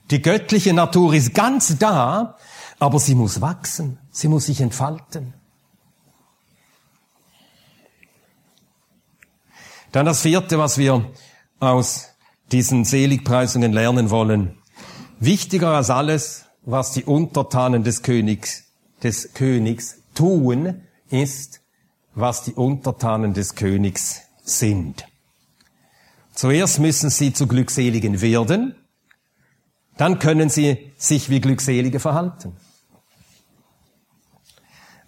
Die 0.09 0.23
göttliche 0.23 0.73
Natur 0.73 1.13
ist 1.13 1.35
ganz 1.35 1.77
da, 1.77 2.35
aber 2.79 2.97
sie 2.97 3.13
muss 3.13 3.41
wachsen, 3.41 3.99
sie 4.12 4.28
muss 4.28 4.45
sich 4.45 4.62
entfalten. 4.62 5.34
Dann 9.91 10.06
das 10.06 10.21
vierte, 10.21 10.58
was 10.58 10.78
wir 10.78 11.12
aus 11.60 12.10
diesen 12.52 12.86
Seligpreisungen 12.86 13.74
lernen 13.74 14.10
wollen. 14.10 14.58
Wichtiger 15.19 15.69
als 15.69 15.89
alles, 15.89 16.45
was 16.63 16.91
die 16.91 17.04
Untertanen 17.04 17.84
des 17.84 18.04
Königs 18.04 18.71
des 19.04 19.34
Königs 19.34 20.02
tun, 20.13 20.84
ist, 21.10 21.62
was 22.13 22.43
die 22.43 22.54
Untertanen 22.54 23.34
des 23.34 23.56
Königs 23.56 24.21
sind. 24.43 25.06
Zuerst 26.34 26.80
müssen 26.80 27.10
sie 27.10 27.34
zu 27.34 27.47
Glückseligen 27.47 28.21
werden, 28.21 28.76
dann 29.97 30.19
können 30.19 30.50
sie 30.50 30.93
sich 30.97 31.30
wie 31.30 31.41
Glückselige 31.41 32.00
verhalten. 32.00 32.56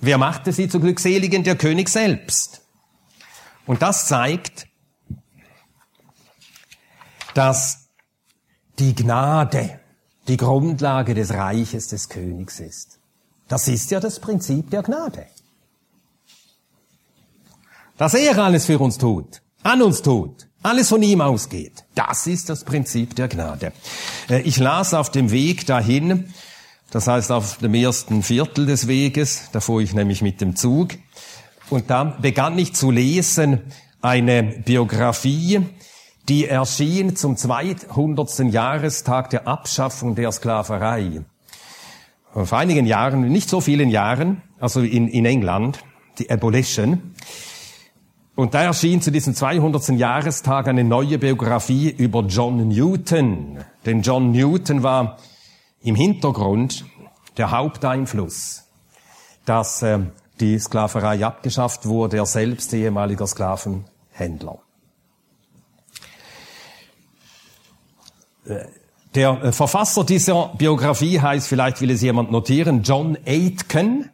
Wer 0.04 0.18
machte 0.18 0.52
sie 0.52 0.68
zu 0.68 0.82
Glückseligen? 0.82 1.46
Der 1.46 1.56
König 1.56 1.88
selbst. 1.88 2.60
Und 3.66 3.82
das 3.82 4.06
zeigt, 4.06 4.68
dass 7.34 7.88
die 8.80 8.94
Gnade 8.96 9.80
die 10.28 10.36
Grundlage 10.36 11.14
des 11.14 11.32
Reiches 11.32 11.88
des 11.88 12.10
Königs 12.10 12.60
ist. 12.60 13.00
Das 13.48 13.70
ist 13.70 13.92
ja 13.92 14.02
das 14.02 14.20
Prinzip 14.20 14.70
der 14.72 14.84
Gnade. 14.84 15.26
Dass 17.98 18.14
er 18.14 18.38
alles 18.38 18.66
für 18.66 18.80
uns 18.80 18.98
tut, 18.98 19.42
an 19.64 19.82
uns 19.82 20.02
tut, 20.02 20.50
alles 20.64 20.90
von 20.90 21.02
ihm 21.02 21.22
ausgeht. 21.22 21.86
Das 21.96 22.28
ist 22.28 22.50
das 22.50 22.66
Prinzip 22.66 23.16
der 23.16 23.30
Gnade. 23.30 23.72
Äh, 24.28 24.42
ich 24.42 24.58
las 24.58 24.94
auf 24.94 25.12
dem 25.12 25.32
Weg 25.32 25.66
dahin, 25.66 26.34
das 26.94 27.08
heißt 27.08 27.32
auf 27.32 27.58
dem 27.58 27.74
ersten 27.74 28.22
Viertel 28.22 28.68
des 28.68 28.88
Weges, 28.88 29.50
da 29.52 29.60
fuhr 29.60 29.82
ich 29.82 29.96
nämlich 29.96 30.22
mit 30.22 30.42
dem 30.42 30.56
Zug, 30.56 30.90
und 31.72 31.90
da 31.90 32.04
begann 32.04 32.58
ich 32.60 32.76
zu 32.76 32.92
lesen 32.92 33.62
eine 34.04 34.44
Biografie, 34.44 35.62
die 36.30 36.48
erschien 36.48 37.16
zum 37.16 37.36
200. 37.36 38.54
Jahrestag 38.54 39.32
der 39.32 39.48
Abschaffung 39.48 40.14
der 40.14 40.32
Sklaverei. 40.32 41.22
Vor 42.32 42.58
einigen 42.60 42.86
Jahren, 42.86 43.22
nicht 43.28 43.50
so 43.50 43.60
vielen 43.60 43.90
Jahren, 43.90 44.44
also 44.60 44.82
in, 44.82 45.08
in 45.08 45.26
England, 45.26 45.80
die 46.20 46.30
Abolition. 46.30 47.16
Und 48.36 48.54
da 48.54 48.66
erschien 48.66 49.02
zu 49.02 49.10
diesem 49.10 49.34
200. 49.34 49.90
Jahrestag 49.90 50.68
eine 50.68 50.84
neue 50.84 51.18
Biografie 51.18 51.90
über 51.90 52.22
John 52.22 52.68
Newton. 52.68 53.58
Denn 53.84 54.04
John 54.04 54.32
Newton 54.32 54.84
war 54.84 55.18
im 55.84 55.96
Hintergrund 55.96 56.86
der 57.38 57.52
Haupteinfluss, 57.52 58.64
dass 59.46 59.82
äh, 59.82 60.00
die 60.40 60.58
Sklaverei 60.58 61.26
abgeschafft 61.26 61.86
wurde, 61.86 62.18
er 62.18 62.26
selbst 62.26 62.74
ehemaliger 62.74 63.28
Sklavenhändler. 63.28 64.60
Äh, 68.46 68.66
der 69.16 69.44
äh, 69.44 69.52
Verfasser 69.52 70.04
dieser 70.04 70.54
Biografie 70.58 71.20
heißt, 71.20 71.48
vielleicht 71.48 71.82
will 71.82 71.92
es 71.92 72.02
jemand 72.02 72.32
notieren, 72.32 72.82
John 72.84 73.18
Aitken. 73.26 74.10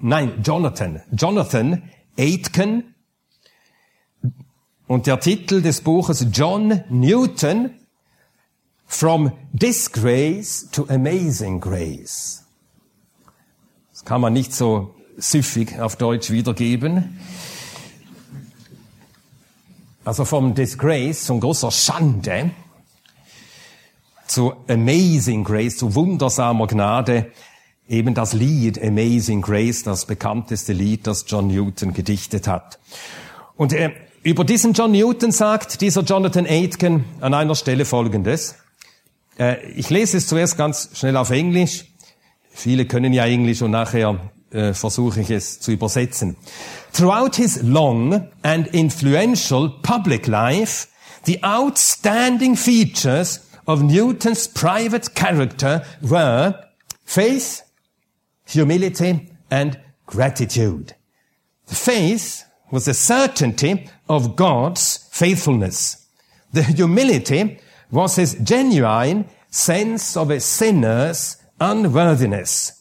Nein, 0.00 0.42
Jonathan. 0.42 1.02
Jonathan 1.12 1.82
Aitken. 2.18 2.94
Und 4.86 5.06
der 5.06 5.20
Titel 5.20 5.60
des 5.60 5.80
Buches 5.80 6.26
John 6.32 6.84
Newton 6.88 7.70
From 8.86 9.32
Disgrace 9.52 10.68
to 10.72 10.86
Amazing 10.88 11.60
Grace. 11.60 12.44
Das 13.92 14.04
kann 14.04 14.20
man 14.20 14.32
nicht 14.32 14.54
so 14.54 14.94
süffig 15.16 15.78
auf 15.80 15.96
Deutsch 15.96 16.30
wiedergeben. 16.30 17.18
Also 20.04 20.24
vom 20.24 20.54
Disgrace, 20.54 21.24
zum 21.24 21.40
großer 21.40 21.70
Schande, 21.72 22.50
zu 24.26 24.54
Amazing 24.68 25.44
Grace, 25.44 25.78
zu 25.78 25.94
wundersamer 25.94 26.66
Gnade, 26.66 27.32
eben 27.88 28.14
das 28.14 28.32
Lied 28.32 28.82
Amazing 28.82 29.42
Grace, 29.42 29.82
das 29.82 30.06
bekannteste 30.06 30.72
Lied, 30.72 31.06
das 31.06 31.24
John 31.26 31.48
Newton 31.48 31.92
gedichtet 31.92 32.46
hat. 32.46 32.78
Und 33.56 33.72
äh, 33.72 33.92
über 34.22 34.44
diesen 34.44 34.72
John 34.74 34.92
Newton 34.92 35.32
sagt 35.32 35.80
dieser 35.80 36.02
Jonathan 36.02 36.46
Aitken 36.46 37.04
an 37.20 37.32
einer 37.34 37.54
Stelle 37.54 37.84
Folgendes. 37.84 38.56
Äh, 39.38 39.66
ich 39.72 39.90
lese 39.90 40.16
es 40.16 40.26
zuerst 40.26 40.56
ganz 40.56 40.90
schnell 40.94 41.16
auf 41.16 41.30
Englisch. 41.30 41.84
Viele 42.50 42.86
können 42.86 43.12
ja 43.12 43.26
Englisch 43.26 43.62
und 43.62 43.70
nachher 43.70 44.18
äh, 44.50 44.72
versuche 44.72 45.20
ich 45.20 45.30
es 45.30 45.60
zu 45.60 45.72
übersetzen. 45.72 46.36
Throughout 46.92 47.36
his 47.36 47.60
long 47.62 48.28
and 48.42 48.66
influential 48.68 49.70
public 49.82 50.26
life, 50.26 50.88
the 51.26 51.42
outstanding 51.42 52.56
features 52.56 53.42
of 53.66 53.82
Newton's 53.82 54.48
private 54.48 55.14
character 55.14 55.84
were 56.00 56.54
faith, 57.04 57.62
humility, 58.46 59.28
and 59.50 59.78
gratitude. 60.06 60.94
The 61.66 61.74
faith 61.74 62.44
was 62.70 62.84
the 62.84 62.94
certainty 62.94 63.88
of 64.08 64.36
God's 64.36 65.08
faithfulness. 65.10 66.06
The 66.52 66.62
humility 66.62 67.58
was 67.90 68.16
his 68.16 68.34
genuine 68.42 69.26
sense 69.50 70.16
of 70.16 70.30
a 70.30 70.40
sinner's 70.40 71.36
unworthiness. 71.60 72.72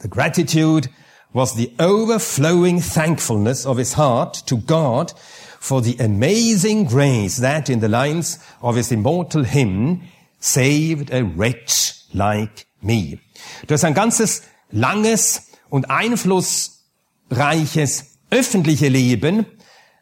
The 0.00 0.08
gratitude 0.08 0.88
was 1.32 1.54
the 1.54 1.72
overflowing 1.78 2.80
thankfulness 2.80 3.64
of 3.66 3.76
his 3.76 3.92
heart 3.94 4.34
to 4.46 4.56
God 4.56 5.12
for 5.58 5.80
the 5.82 5.96
amazing 5.98 6.84
grace 6.84 7.36
that, 7.38 7.68
in 7.68 7.80
the 7.80 7.88
lines 7.88 8.38
of 8.62 8.76
his 8.76 8.90
immortal 8.90 9.44
hymn, 9.44 10.02
saved 10.40 11.12
a 11.12 11.22
wretch 11.22 11.92
like 12.14 12.66
me. 12.82 13.20
Durch 13.66 13.84
ein 13.84 13.92
ganzes 13.94 14.42
langes 14.72 15.50
und 15.68 15.90
einflussreiches 15.90 18.16
öffentliche 18.30 18.88
Leben 18.88 19.44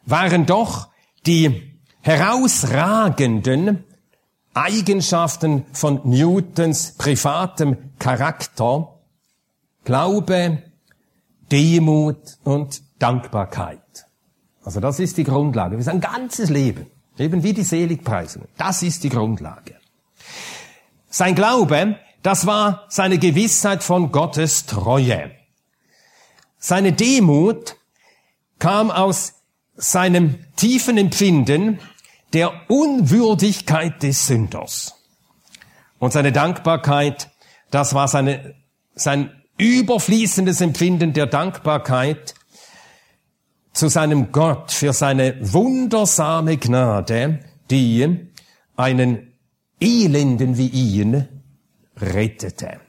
waren 0.07 0.47
doch 0.47 0.89
die 1.27 1.75
herausragenden 2.01 3.85
Eigenschaften 4.55 5.65
von 5.73 6.01
Newtons 6.05 6.93
privatem 6.99 7.77
Charakter 7.99 8.95
Glaube, 9.85 10.63
Demut 11.51 12.39
und 12.45 12.83
Dankbarkeit. 12.99 13.81
Also 14.65 14.81
das 14.81 15.01
ist 15.01 15.17
die 15.17 15.25
Grundlage 15.25 15.77
für 15.77 15.83
sein 15.83 16.01
ganzes 16.01 16.51
Leben. 16.51 16.87
Eben 17.19 17.43
wie 17.43 17.53
die 17.53 17.65
Seligpreisungen. 17.65 18.49
Das 18.59 18.83
ist 18.83 19.03
die 19.03 19.09
Grundlage. 19.09 19.77
Sein 21.09 21.35
Glaube, 21.35 21.97
das 22.23 22.47
war 22.47 22.85
seine 22.89 23.19
Gewissheit 23.19 23.83
von 23.83 24.13
Gottes 24.13 24.67
Treue. 24.67 25.31
Seine 26.59 26.93
Demut 26.93 27.77
kam 28.59 28.91
aus 28.91 29.35
seinem 29.77 30.45
tiefen 30.57 30.99
Empfinden 30.99 31.79
der 32.33 32.71
Unwürdigkeit 32.71 34.03
des 34.03 34.27
Sünders. 34.27 34.95
Und 35.99 36.13
seine 36.13 36.33
Dankbarkeit, 36.33 37.31
das 37.71 37.95
war 37.95 38.09
seine, 38.09 38.55
sein 38.95 39.33
überfließendes 39.57 40.61
Empfinden 40.61 41.13
der 41.13 41.27
Dankbarkeit 41.27 42.35
zu 43.73 43.89
seinem 43.89 44.33
Gott 44.33 44.73
für 44.73 44.93
seine 44.93 45.37
wundersame 45.41 46.57
Gnade, 46.57 47.41
die 47.71 48.29
einen 48.77 49.33
Elenden 49.81 50.57
wie 50.57 50.69
ihn 50.69 51.29
rettete. 51.97 52.81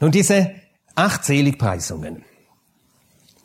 Nun, 0.00 0.12
diese 0.12 0.54
acht 0.94 1.24
Seligpreisungen, 1.24 2.24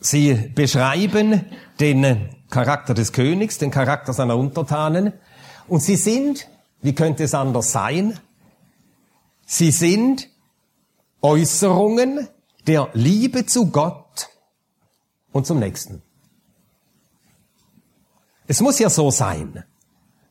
sie 0.05 0.33
beschreiben 0.33 1.45
den 1.79 2.29
Charakter 2.49 2.93
des 2.93 3.11
Königs, 3.13 3.57
den 3.57 3.71
Charakter 3.71 4.13
seiner 4.13 4.37
Untertanen, 4.37 5.13
und 5.67 5.81
sie 5.81 5.95
sind 5.95 6.47
wie 6.83 6.93
könnte 6.93 7.23
es 7.23 7.33
anders 7.33 7.71
sein? 7.71 8.19
Sie 9.45 9.71
sind 9.71 10.29
Äußerungen 11.21 12.27
der 12.67 12.89
Liebe 12.93 13.45
zu 13.45 13.71
Gott 13.71 14.29
und 15.31 15.47
zum 15.47 15.59
Nächsten. 15.59 16.01
Es 18.47 18.59
muss 18.59 18.79
ja 18.79 18.89
so 18.89 19.11
sein, 19.11 19.63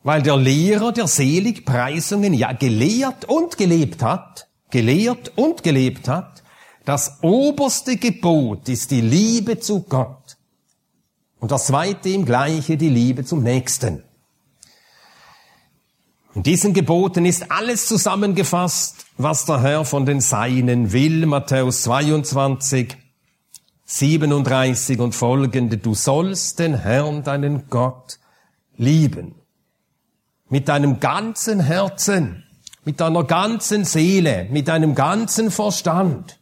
weil 0.03 0.21
der 0.21 0.37
Lehrer 0.37 0.91
der 0.91 1.07
Seligpreisungen 1.07 2.35
ja 2.35 2.53
gelehrt 2.53 3.25
und 3.25 3.57
gelebt 3.57 4.03
hat, 4.03 4.47
gelehrt 4.69 5.31
und 5.35 5.63
gelebt 5.63 6.07
hat, 6.07 6.42
das 6.85 7.19
oberste 7.21 7.97
Gebot 7.97 8.67
ist 8.69 8.91
die 8.91 9.01
Liebe 9.01 9.59
zu 9.59 9.81
Gott. 9.83 10.37
Und 11.39 11.51
das 11.51 11.67
zweite 11.67 12.09
im 12.09 12.25
gleiche 12.25 12.77
die 12.77 12.89
Liebe 12.89 13.25
zum 13.25 13.43
Nächsten. 13.43 14.03
In 16.35 16.43
diesen 16.43 16.73
Geboten 16.73 17.25
ist 17.25 17.51
alles 17.51 17.87
zusammengefasst, 17.87 19.05
was 19.17 19.45
der 19.45 19.61
Herr 19.61 19.85
von 19.85 20.05
den 20.05 20.19
Seinen 20.19 20.91
will. 20.91 21.25
Matthäus 21.25 21.83
22, 21.83 22.97
37 23.85 24.99
und 24.99 25.13
folgende. 25.13 25.77
Du 25.77 25.93
sollst 25.93 26.59
den 26.59 26.75
Herrn, 26.75 27.23
deinen 27.23 27.69
Gott, 27.69 28.19
lieben. 28.77 29.35
Mit 30.49 30.69
deinem 30.69 30.99
ganzen 30.99 31.59
Herzen 31.59 32.43
mit 32.85 32.99
deiner 32.99 33.23
ganzen 33.23 33.85
Seele, 33.85 34.47
mit 34.51 34.67
deinem 34.67 34.95
ganzen 34.95 35.51
Verstand. 35.51 36.39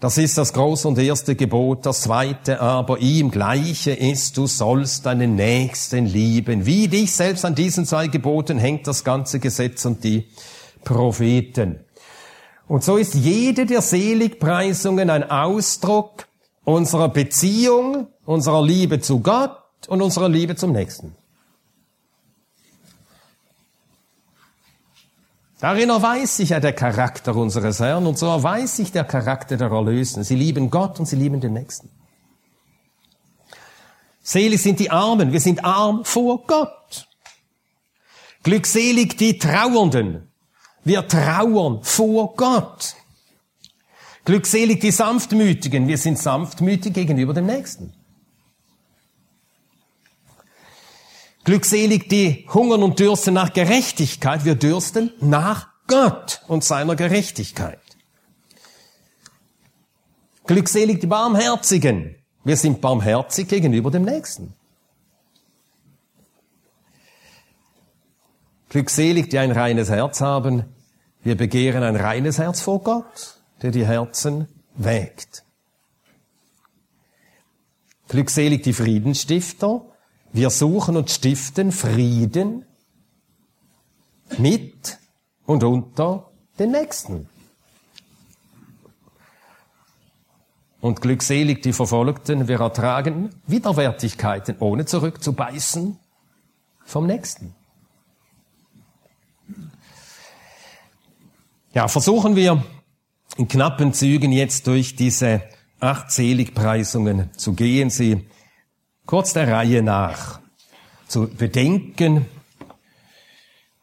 Das 0.00 0.16
ist 0.16 0.38
das 0.38 0.52
große 0.52 0.86
und 0.86 0.96
erste 0.96 1.34
Gebot. 1.34 1.84
Das 1.84 2.02
zweite 2.02 2.60
aber 2.60 2.98
ihm 2.98 3.32
gleiche 3.32 3.90
ist, 3.90 4.36
du 4.36 4.46
sollst 4.46 5.06
deinen 5.06 5.34
Nächsten 5.34 6.06
lieben. 6.06 6.66
Wie 6.66 6.86
dich 6.86 7.12
selbst 7.12 7.44
an 7.44 7.56
diesen 7.56 7.84
zwei 7.84 8.06
Geboten 8.06 8.58
hängt 8.58 8.86
das 8.86 9.02
ganze 9.02 9.40
Gesetz 9.40 9.84
und 9.86 10.04
die 10.04 10.28
Propheten. 10.84 11.80
Und 12.68 12.84
so 12.84 12.96
ist 12.96 13.14
jede 13.14 13.66
der 13.66 13.82
Seligpreisungen 13.82 15.10
ein 15.10 15.28
Ausdruck 15.28 16.28
unserer 16.62 17.08
Beziehung, 17.08 18.06
unserer 18.24 18.62
Liebe 18.62 19.00
zu 19.00 19.18
Gott 19.18 19.58
und 19.88 20.00
unserer 20.00 20.28
Liebe 20.28 20.54
zum 20.54 20.70
Nächsten. 20.70 21.17
Darin 25.60 25.90
erweist 25.90 26.36
sich 26.36 26.50
ja 26.50 26.60
der 26.60 26.72
Charakter 26.72 27.34
unseres 27.34 27.80
Herrn 27.80 28.06
und 28.06 28.16
so 28.16 28.26
erweist 28.26 28.76
sich 28.76 28.92
der 28.92 29.04
Charakter 29.04 29.56
der 29.56 29.70
Erlösten. 29.70 30.22
Sie 30.22 30.36
lieben 30.36 30.70
Gott 30.70 31.00
und 31.00 31.06
sie 31.06 31.16
lieben 31.16 31.40
den 31.40 31.52
Nächsten. 31.52 31.90
Selig 34.22 34.62
sind 34.62 34.78
die 34.78 34.90
Armen, 34.90 35.32
wir 35.32 35.40
sind 35.40 35.64
arm 35.64 36.04
vor 36.04 36.46
Gott. 36.46 37.08
Glückselig 38.44 39.16
die 39.16 39.38
Trauernden, 39.38 40.30
wir 40.84 41.08
trauern 41.08 41.82
vor 41.82 42.36
Gott. 42.36 42.94
Glückselig 44.24 44.80
die 44.80 44.90
Sanftmütigen, 44.92 45.88
wir 45.88 45.98
sind 45.98 46.18
sanftmütig 46.18 46.92
gegenüber 46.92 47.34
dem 47.34 47.46
Nächsten. 47.46 47.94
Glückselig 51.48 52.10
die 52.10 52.46
hungern 52.52 52.82
und 52.82 52.98
dürsten 52.98 53.32
nach 53.32 53.54
Gerechtigkeit. 53.54 54.44
Wir 54.44 54.54
dürsten 54.54 55.14
nach 55.22 55.68
Gott 55.86 56.42
und 56.46 56.62
seiner 56.62 56.94
Gerechtigkeit. 56.94 57.80
Glückselig 60.44 61.00
die 61.00 61.06
Barmherzigen. 61.06 62.16
Wir 62.44 62.58
sind 62.58 62.82
barmherzig 62.82 63.48
gegenüber 63.48 63.90
dem 63.90 64.02
Nächsten. 64.02 64.52
Glückselig 68.68 69.30
die 69.30 69.38
ein 69.38 69.52
reines 69.52 69.88
Herz 69.88 70.20
haben. 70.20 70.66
Wir 71.22 71.34
begehren 71.34 71.82
ein 71.82 71.96
reines 71.96 72.36
Herz 72.36 72.60
vor 72.60 72.82
Gott, 72.82 73.40
der 73.62 73.70
die 73.70 73.86
Herzen 73.86 74.48
wägt. 74.74 75.44
Glückselig 78.08 78.64
die 78.64 78.74
Friedensstifter. 78.74 79.86
Wir 80.32 80.50
suchen 80.50 80.96
und 80.96 81.10
stiften 81.10 81.72
Frieden 81.72 82.64
mit 84.36 84.98
und 85.46 85.64
unter 85.64 86.30
den 86.58 86.72
Nächsten. 86.72 87.28
Und 90.80 91.00
glückselig 91.00 91.62
die 91.62 91.72
Verfolgten, 91.72 92.46
wir 92.46 92.60
ertragen 92.60 93.30
Widerwärtigkeiten, 93.46 94.56
ohne 94.60 94.84
zurückzubeißen 94.84 95.98
vom 96.84 97.06
Nächsten. 97.06 97.54
Ja, 101.72 101.88
versuchen 101.88 102.36
wir 102.36 102.64
in 103.36 103.48
knappen 103.48 103.92
Zügen 103.92 104.32
jetzt 104.32 104.66
durch 104.66 104.94
diese 104.94 105.42
acht 105.80 106.10
Seligpreisungen 106.10 107.32
zu 107.34 107.54
gehen. 107.54 107.90
Sie 107.90 108.26
kurz 109.08 109.32
der 109.32 109.48
Reihe 109.48 109.82
nach 109.82 110.38
zu 111.06 111.28
bedenken 111.28 112.26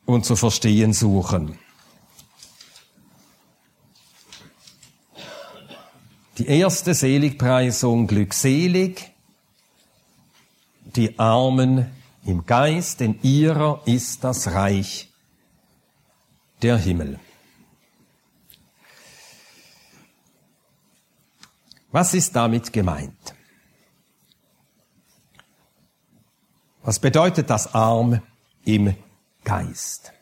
und 0.06 0.24
zu 0.24 0.36
verstehen 0.36 0.94
suchen. 0.94 1.58
Die 6.38 6.46
erste 6.46 6.94
Seligpreisung, 6.94 8.06
glückselig, 8.06 9.16
die 10.84 11.18
Armen 11.18 11.90
im 12.24 12.46
Geist, 12.46 13.00
denn 13.00 13.18
ihrer 13.24 13.82
ist 13.86 14.24
das 14.24 14.52
Reich 14.52 15.10
der 16.62 16.78
Himmel. 16.78 17.20
Was 21.92 22.14
ist 22.14 22.36
damit 22.36 22.72
gemeint? 22.72 23.35
Was 26.86 27.00
bedeutet 27.00 27.50
das 27.50 27.74
arm 27.74 28.22
im 28.64 28.96
Geist? 29.44 30.14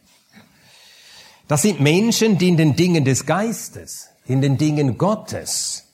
Das 1.50 1.62
sind 1.62 1.82
Menschen, 1.82 2.38
die 2.38 2.48
in 2.48 2.58
den 2.58 2.78
Dingen 2.78 3.04
des 3.04 3.26
Geistes, 3.26 4.08
in 4.26 4.42
den 4.42 4.58
Dingen 4.58 4.98
Gottes 4.98 5.90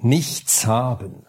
nichts 0.00 0.66
haben. 0.66 1.24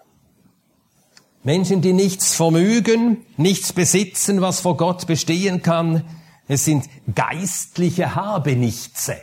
Menschen, 1.43 1.81
die 1.81 1.93
nichts 1.93 2.33
vermögen, 2.33 3.23
nichts 3.37 3.71
besitzen, 3.71 4.41
was 4.41 4.61
vor 4.61 4.77
Gott 4.77 5.05
bestehen 5.05 5.61
kann. 5.61 6.03
Es 6.47 6.65
sind 6.65 6.89
geistliche 7.13 8.15
Habenichtse. 8.15 9.17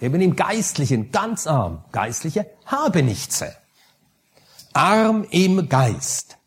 Eben 0.00 0.20
im 0.22 0.34
Geistlichen, 0.34 1.12
ganz 1.12 1.46
arm. 1.46 1.84
Geistliche 1.92 2.50
Habenichtse. 2.64 3.54
Arm 4.72 5.26
im 5.30 5.68
Geist. 5.68 6.38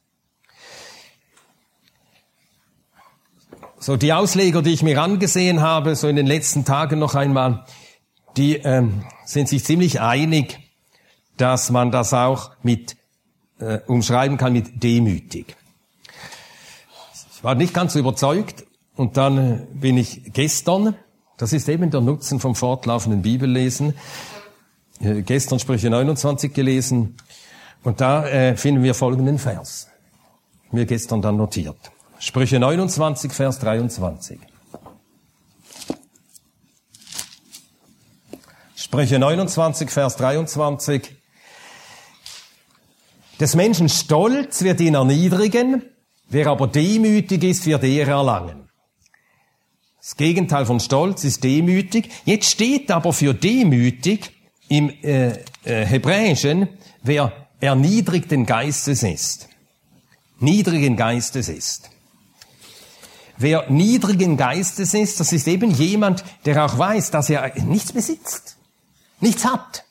So 3.86 3.98
die 3.98 4.14
Ausleger, 4.14 4.64
die 4.64 4.74
ich 4.74 4.82
mir 4.82 5.00
angesehen 5.00 5.62
habe, 5.62 5.96
so 5.96 6.08
in 6.08 6.16
den 6.16 6.26
letzten 6.26 6.66
Tagen 6.66 6.98
noch 6.98 7.14
einmal, 7.14 7.66
die 8.36 8.56
ähm, 8.56 9.04
sind 9.26 9.48
sich 9.48 9.64
ziemlich 9.64 10.02
einig, 10.02 10.58
dass 11.38 11.70
man 11.70 11.92
das 11.92 12.12
auch 12.12 12.50
mit 12.64 12.98
äh, 13.60 13.78
umschreiben 13.86 14.38
kann 14.38 14.54
mit 14.54 14.82
demütig. 14.82 15.56
Ich 17.36 17.44
war 17.44 17.54
nicht 17.54 17.76
ganz 17.76 17.94
überzeugt 17.94 18.66
und 18.96 19.18
dann 19.18 19.38
äh, 19.38 19.68
bin 19.72 19.98
ich 20.00 20.34
gestern, 20.34 20.96
das 21.38 21.54
ist 21.54 21.70
eben 21.70 21.92
der 21.92 22.02
Nutzen 22.02 22.40
vom 22.40 22.56
fortlaufenden 22.56 23.22
Bibellesen, 23.22 23.94
äh, 25.00 25.22
gestern 25.22 25.60
Sprüche 25.60 25.92
29 25.92 26.56
gelesen 26.56 27.18
und 27.84 28.02
da 28.02 28.26
äh, 28.26 28.58
finden 28.58 28.82
wir 28.82 28.96
folgenden 28.96 29.38
Vers. 29.38 29.90
Mir 30.72 30.88
gestern 30.88 31.22
dann 31.22 31.38
notiert. 31.38 31.92
Sprüche 32.20 32.60
29, 32.60 33.32
Vers 33.34 33.60
23. 33.60 34.40
Sprüche 38.76 39.20
29, 39.20 39.90
Vers 39.90 40.16
23. 40.16 41.16
Des 43.40 43.56
Menschen 43.56 43.90
Stolz 43.90 44.62
wird 44.62 44.80
ihn 44.80 44.96
erniedrigen, 44.96 45.84
wer 46.30 46.48
aber 46.48 46.68
demütig 46.68 47.44
ist, 47.44 47.66
wird 47.66 47.84
Ehre 47.84 48.12
erlangen. 48.12 48.70
Das 50.00 50.16
Gegenteil 50.16 50.66
von 50.66 50.80
Stolz 50.80 51.26
ist 51.26 51.44
demütig. 51.44 52.10
Jetzt 52.24 52.50
steht 52.50 52.92
aber 52.92 53.12
für 53.12 53.34
demütig 53.34 54.32
im 54.70 54.90
äh, 55.04 55.32
äh, 55.64 55.86
Hebräischen, 55.86 56.70
wer 57.04 57.48
erniedrigten 57.60 58.46
Geistes 58.46 59.04
ist. 59.04 59.50
Niedrigen 60.40 60.96
Geistes 60.96 61.50
ist. 61.50 61.90
Wer 63.38 63.70
niedrigen 63.70 64.38
Geistes 64.38 64.94
ist, 64.94 65.20
das 65.20 65.34
ist 65.34 65.48
eben 65.48 65.72
jemand, 65.72 66.24
der 66.46 66.66
auch 66.66 66.78
weiß, 66.78 67.12
dass 67.12 67.30
er 67.30 67.52
nichts 67.64 67.92
besitzt, 67.92 68.58
nichts 69.20 69.46
hat. 69.46 69.86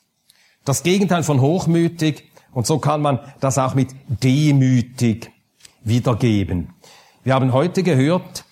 Das 0.63 0.81
Gegenteil 0.81 1.23
von 1.23 1.41
hochmütig. 1.41 2.31
Und 2.51 2.65
so 2.65 2.79
kann 2.79 3.01
man 3.01 3.19
das 3.39 3.57
auch 3.57 3.75
mit 3.75 3.89
demütig 4.07 5.31
wiedergeben. 5.83 6.73
Wir 7.23 7.33
haben 7.33 7.53
heute 7.53 7.83
gehört, 7.83 8.45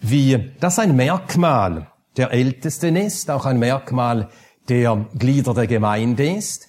wie 0.00 0.52
das 0.58 0.78
ein 0.78 0.96
Merkmal 0.96 1.90
der 2.16 2.32
Ältesten 2.32 2.96
ist, 2.96 3.30
auch 3.30 3.46
ein 3.46 3.58
Merkmal 3.58 4.30
der 4.68 5.06
Glieder 5.16 5.54
der 5.54 5.66
Gemeinde 5.66 6.32
ist. 6.34 6.68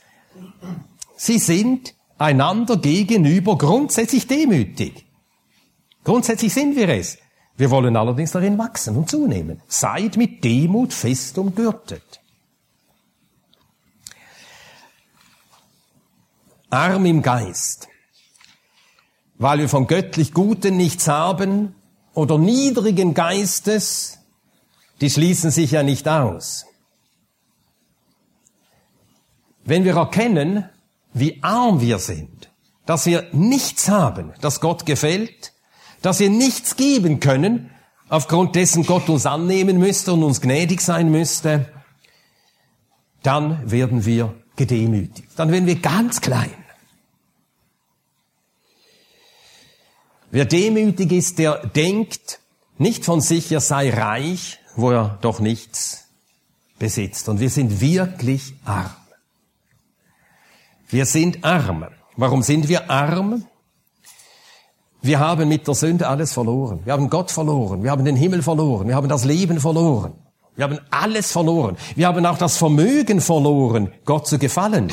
Sie 1.16 1.40
sind 1.40 1.96
einander 2.18 2.78
gegenüber 2.78 3.58
grundsätzlich 3.58 4.28
demütig. 4.28 5.06
Grundsätzlich 6.04 6.54
sind 6.54 6.76
wir 6.76 6.90
es. 6.90 7.18
Wir 7.58 7.72
wollen 7.72 7.96
allerdings 7.96 8.32
darin 8.32 8.58
wachsen 8.60 8.96
und 8.96 9.10
zunehmen. 9.10 9.62
Seid 9.68 10.16
mit 10.16 10.44
Demut 10.44 10.94
fest 10.94 11.38
umgürtet. 11.40 12.22
Arm 16.70 17.06
im 17.06 17.24
Geist. 17.24 17.88
Weil 19.40 19.60
wir 19.60 19.70
von 19.70 19.88
göttlich 19.88 20.34
Guten 20.34 20.78
nichts 20.78 21.08
haben 21.08 21.76
oder 22.14 22.38
niedrigen 22.38 23.14
Geistes, 23.14 24.20
die 25.02 25.10
schließen 25.10 25.50
sich 25.50 25.72
ja 25.72 25.84
nicht 25.84 26.08
aus. 26.08 26.66
Wenn 29.64 29.84
wir 29.84 29.96
erkennen, 29.96 30.70
wie 31.14 31.42
arm 31.44 31.82
wir 31.82 32.00
sind, 32.00 32.52
dass 32.86 33.06
wir 33.06 33.28
nichts 33.32 33.90
haben, 33.90 34.34
das 34.42 34.62
Gott 34.62 34.86
gefällt, 34.86 35.54
dass 36.02 36.20
wir 36.20 36.30
nichts 36.30 36.76
geben 36.76 37.20
können, 37.20 37.72
aufgrund 38.10 38.56
dessen 38.56 38.86
Gott 38.86 39.10
uns 39.10 39.26
annehmen 39.26 39.78
müsste 39.80 40.14
und 40.14 40.24
uns 40.24 40.42
gnädig 40.42 40.82
sein 40.82 41.12
müsste, 41.12 41.72
dann 43.24 43.70
werden 43.70 44.06
wir 44.06 44.34
gedemütigt. 44.56 45.30
Dann 45.36 45.52
werden 45.52 45.66
wir 45.66 45.80
ganz 45.80 46.22
klein. 46.22 46.54
Wer 50.32 50.46
demütig 50.46 51.12
ist, 51.12 51.40
der 51.40 51.66
denkt 51.68 52.40
nicht 52.78 53.06
von 53.06 53.22
sich, 53.22 53.52
er 53.52 53.62
sei 53.62 53.90
reich, 53.90 54.60
wo 54.76 54.92
er 54.92 55.18
doch 55.22 55.40
nichts 55.40 56.08
besitzt. 56.78 57.30
Und 57.30 57.40
wir 57.40 57.50
sind 57.50 57.82
wirklich 57.82 58.54
arm. 58.66 58.94
Wir 60.90 61.06
sind 61.06 61.44
arm. 61.44 61.88
Warum 62.16 62.44
sind 62.44 62.68
wir 62.68 62.90
arm? 62.90 63.46
Wir 65.08 65.20
haben 65.20 65.48
mit 65.48 65.66
der 65.66 65.74
Sünde 65.74 66.06
alles 66.06 66.34
verloren. 66.34 66.82
Wir 66.84 66.92
haben 66.92 67.10
Gott 67.10 67.32
verloren. 67.32 67.82
Wir 67.82 67.92
haben 67.92 68.04
den 68.04 68.18
Himmel 68.18 68.44
verloren. 68.44 68.90
Wir 68.90 68.96
haben 68.96 69.08
das 69.08 69.24
Leben 69.24 69.62
verloren. 69.62 70.14
Wir 70.58 70.66
haben 70.66 70.80
alles 70.92 71.32
verloren. 71.32 71.78
Wir 71.96 72.08
haben 72.08 72.26
auch 72.26 72.38
das 72.38 72.58
Vermögen 72.58 73.22
verloren, 73.22 73.94
Gott 74.04 74.28
zu 74.28 74.38
gefallen. 74.38 74.92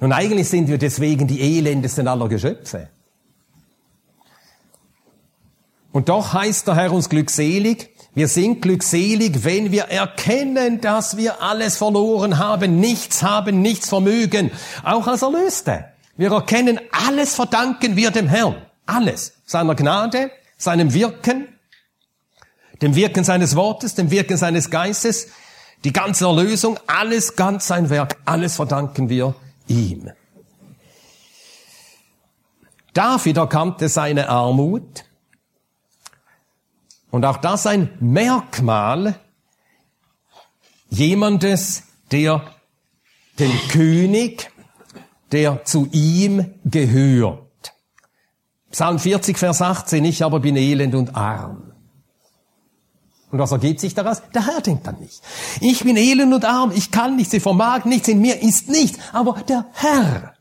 Nun, 0.00 0.12
eigentlich 0.12 0.48
sind 0.48 0.66
wir 0.66 0.78
deswegen 0.78 1.28
die 1.28 1.40
elendesten 1.40 2.08
aller 2.08 2.28
Geschöpfe. 2.28 2.88
Und 5.92 6.08
doch 6.08 6.32
heißt 6.32 6.66
der 6.66 6.74
Herr 6.74 6.92
uns 6.92 7.08
glückselig. 7.08 7.88
Wir 8.14 8.26
sind 8.26 8.62
glückselig, 8.62 9.44
wenn 9.44 9.70
wir 9.70 9.84
erkennen, 9.84 10.80
dass 10.80 11.16
wir 11.16 11.40
alles 11.40 11.76
verloren 11.76 12.38
haben, 12.38 12.80
nichts 12.80 13.22
haben, 13.22 13.62
nichts 13.62 13.90
vermögen, 13.90 14.50
auch 14.82 15.06
als 15.06 15.22
Erlöste. 15.22 15.84
Wir 16.16 16.32
erkennen, 16.32 16.80
alles 16.90 17.34
verdanken 17.34 17.96
wir 17.96 18.10
dem 18.10 18.28
Herrn. 18.28 18.66
Alles. 18.86 19.34
Seiner 19.44 19.74
Gnade, 19.74 20.30
seinem 20.56 20.94
Wirken, 20.94 21.48
dem 22.82 22.94
Wirken 22.94 23.24
seines 23.24 23.56
Wortes, 23.56 23.94
dem 23.94 24.10
Wirken 24.10 24.36
seines 24.36 24.70
Geistes, 24.70 25.28
die 25.84 25.92
ganze 25.92 26.26
Erlösung, 26.26 26.78
alles 26.86 27.36
ganz 27.36 27.66
sein 27.66 27.90
Werk, 27.90 28.16
alles 28.24 28.56
verdanken 28.56 29.08
wir 29.08 29.34
ihm. 29.66 30.10
David 32.92 33.36
erkannte 33.36 33.88
seine 33.88 34.28
Armut 34.28 35.04
und 37.10 37.24
auch 37.26 37.36
das 37.36 37.66
ein 37.66 37.90
Merkmal 38.00 39.20
jemandes, 40.88 41.82
der 42.10 42.42
den 43.38 43.52
König, 43.68 44.50
der 45.32 45.64
zu 45.64 45.88
ihm 45.92 46.54
gehört. 46.64 47.74
Psalm 48.70 48.98
40, 48.98 49.38
Vers 49.38 49.62
18, 49.62 50.04
ich 50.04 50.24
aber 50.24 50.40
bin 50.40 50.56
elend 50.56 50.94
und 50.94 51.16
arm. 51.16 51.72
Und 53.30 53.38
was 53.38 53.52
ergibt 53.52 53.80
sich 53.80 53.94
daraus? 53.94 54.22
Der 54.34 54.46
Herr 54.46 54.60
denkt 54.60 54.86
an 54.86 55.00
mich. 55.00 55.20
Ich 55.60 55.82
bin 55.82 55.96
elend 55.96 56.32
und 56.32 56.44
arm, 56.44 56.72
ich 56.74 56.90
kann 56.90 57.16
nichts, 57.16 57.32
ich 57.32 57.42
vermag 57.42 57.84
nichts, 57.84 58.08
in 58.08 58.20
mir 58.20 58.40
ist 58.40 58.68
nichts. 58.68 58.98
Aber 59.12 59.42
der 59.48 59.66
Herr, 59.72 60.34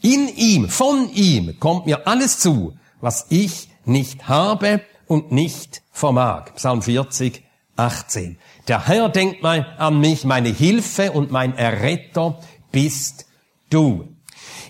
in 0.00 0.28
ihm, 0.28 0.68
von 0.68 1.10
ihm 1.12 1.58
kommt 1.60 1.86
mir 1.86 2.06
alles 2.06 2.38
zu, 2.38 2.74
was 3.00 3.26
ich 3.28 3.68
nicht 3.84 4.28
habe 4.28 4.82
und 5.06 5.32
nicht 5.32 5.82
vermag. 5.92 6.54
Psalm 6.56 6.82
40, 6.82 7.44
18. 7.76 8.38
Der 8.66 8.86
Herr 8.86 9.08
denkt 9.08 9.42
mal 9.42 9.66
an 9.78 10.00
mich, 10.00 10.24
meine 10.24 10.48
Hilfe 10.48 11.12
und 11.12 11.30
mein 11.30 11.56
Erretter 11.56 12.40
bist 12.72 13.27
du. 13.70 14.08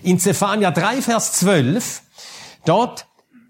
In 0.03 0.19
Zephania 0.19 0.71
3, 0.71 1.01
Vers 1.01 1.33
12, 1.33 2.01
dort 2.65 3.05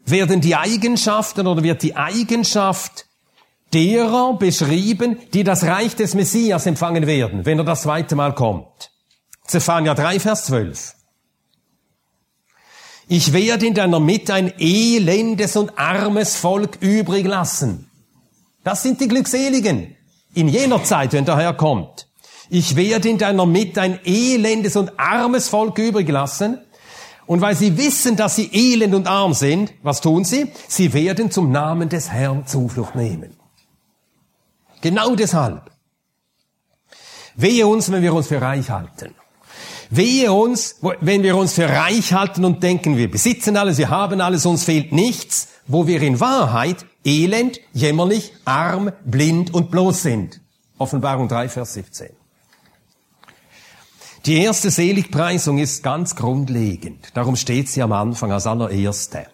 werden 0.06 0.42
die 0.42 0.56
Eigenschaften 0.56 1.48
oder 1.48 1.64
wird 1.64 1.84
die 1.84 1.96
Eigenschaft 1.96 3.06
derer 3.74 4.38
beschrieben, 4.38 5.18
die 5.34 5.44
das 5.44 5.64
Reich 5.64 5.96
des 5.96 6.16
Messias 6.16 6.66
empfangen 6.66 7.06
werden, 7.06 7.46
wenn 7.46 7.60
er 7.60 7.66
das 7.66 7.84
zweite 7.84 8.16
Mal 8.16 8.34
kommt. 8.34 8.92
Zephania 9.46 9.94
3, 9.94 10.20
Vers 10.20 10.46
12. 10.46 10.96
Ich 13.08 13.34
werde 13.34 13.66
in 13.66 13.74
deiner 13.74 14.00
Mitte 14.00 14.34
ein 14.36 14.54
elendes 14.60 15.56
und 15.56 15.78
armes 15.80 16.36
Volk 16.36 16.78
übrig 16.82 17.26
lassen. 17.26 17.90
Das 18.64 18.84
sind 18.84 19.02
die 19.02 19.08
Glückseligen 19.08 19.96
in 20.34 20.48
jener 20.48 20.84
Zeit, 20.84 21.14
wenn 21.14 21.26
der 21.26 21.38
Herr 21.38 21.54
kommt. 21.54 22.09
Ich 22.50 22.76
werde 22.76 23.10
in 23.10 23.18
deiner 23.18 23.46
Mitte 23.46 23.82
ein 23.82 24.00
elendes 24.04 24.76
und 24.76 25.00
armes 25.00 25.50
Volk 25.50 25.78
übrig 25.78 26.10
lassen. 26.10 26.60
Und 27.28 27.42
weil 27.42 27.56
sie 27.56 27.78
wissen, 27.78 28.16
dass 28.16 28.36
sie 28.36 28.50
elend 28.52 28.96
und 28.96 29.08
arm 29.08 29.36
sind, 29.36 29.72
was 29.84 30.02
tun 30.02 30.26
sie? 30.26 30.52
Sie 30.68 30.94
werden 30.94 31.30
zum 31.30 31.52
Namen 31.52 31.88
des 31.88 32.10
Herrn 32.10 32.48
Zuflucht 32.48 32.96
nehmen. 32.96 33.38
Genau 34.82 35.16
deshalb. 35.16 35.70
Wehe 37.36 37.68
uns, 37.68 37.92
wenn 37.92 38.02
wir 38.02 38.14
uns 38.16 38.28
für 38.28 38.42
reich 38.42 38.72
halten. 38.72 39.14
Wehe 39.92 40.34
uns, 40.34 40.78
wenn 41.02 41.22
wir 41.22 41.36
uns 41.36 41.54
für 41.54 41.70
reich 41.70 42.14
halten 42.14 42.46
und 42.46 42.64
denken, 42.64 42.98
wir 42.98 43.10
besitzen 43.10 43.58
alles, 43.58 43.78
wir 43.78 43.90
haben 43.90 44.22
alles, 44.22 44.46
uns 44.46 44.64
fehlt 44.64 44.92
nichts, 44.92 45.50
wo 45.68 45.88
wir 45.88 46.02
in 46.02 46.20
Wahrheit 46.20 46.86
elend, 47.06 47.60
jämmerlich, 47.74 48.34
arm, 48.46 48.92
blind 49.06 49.54
und 49.54 49.70
bloß 49.70 50.02
sind. 50.02 50.42
Offenbarung 50.78 51.28
3, 51.28 51.50
Vers 51.50 51.74
17. 51.74 52.19
Die 54.30 54.44
erste 54.44 54.70
Seligpreisung 54.70 55.58
ist 55.58 55.82
ganz 55.82 56.16
grundlegend. 56.16 57.10
Darum 57.16 57.36
steht 57.36 57.68
sie 57.68 57.82
am 57.82 57.92
Anfang 57.92 58.32
als 58.32 58.46
allererste. 58.46 59.26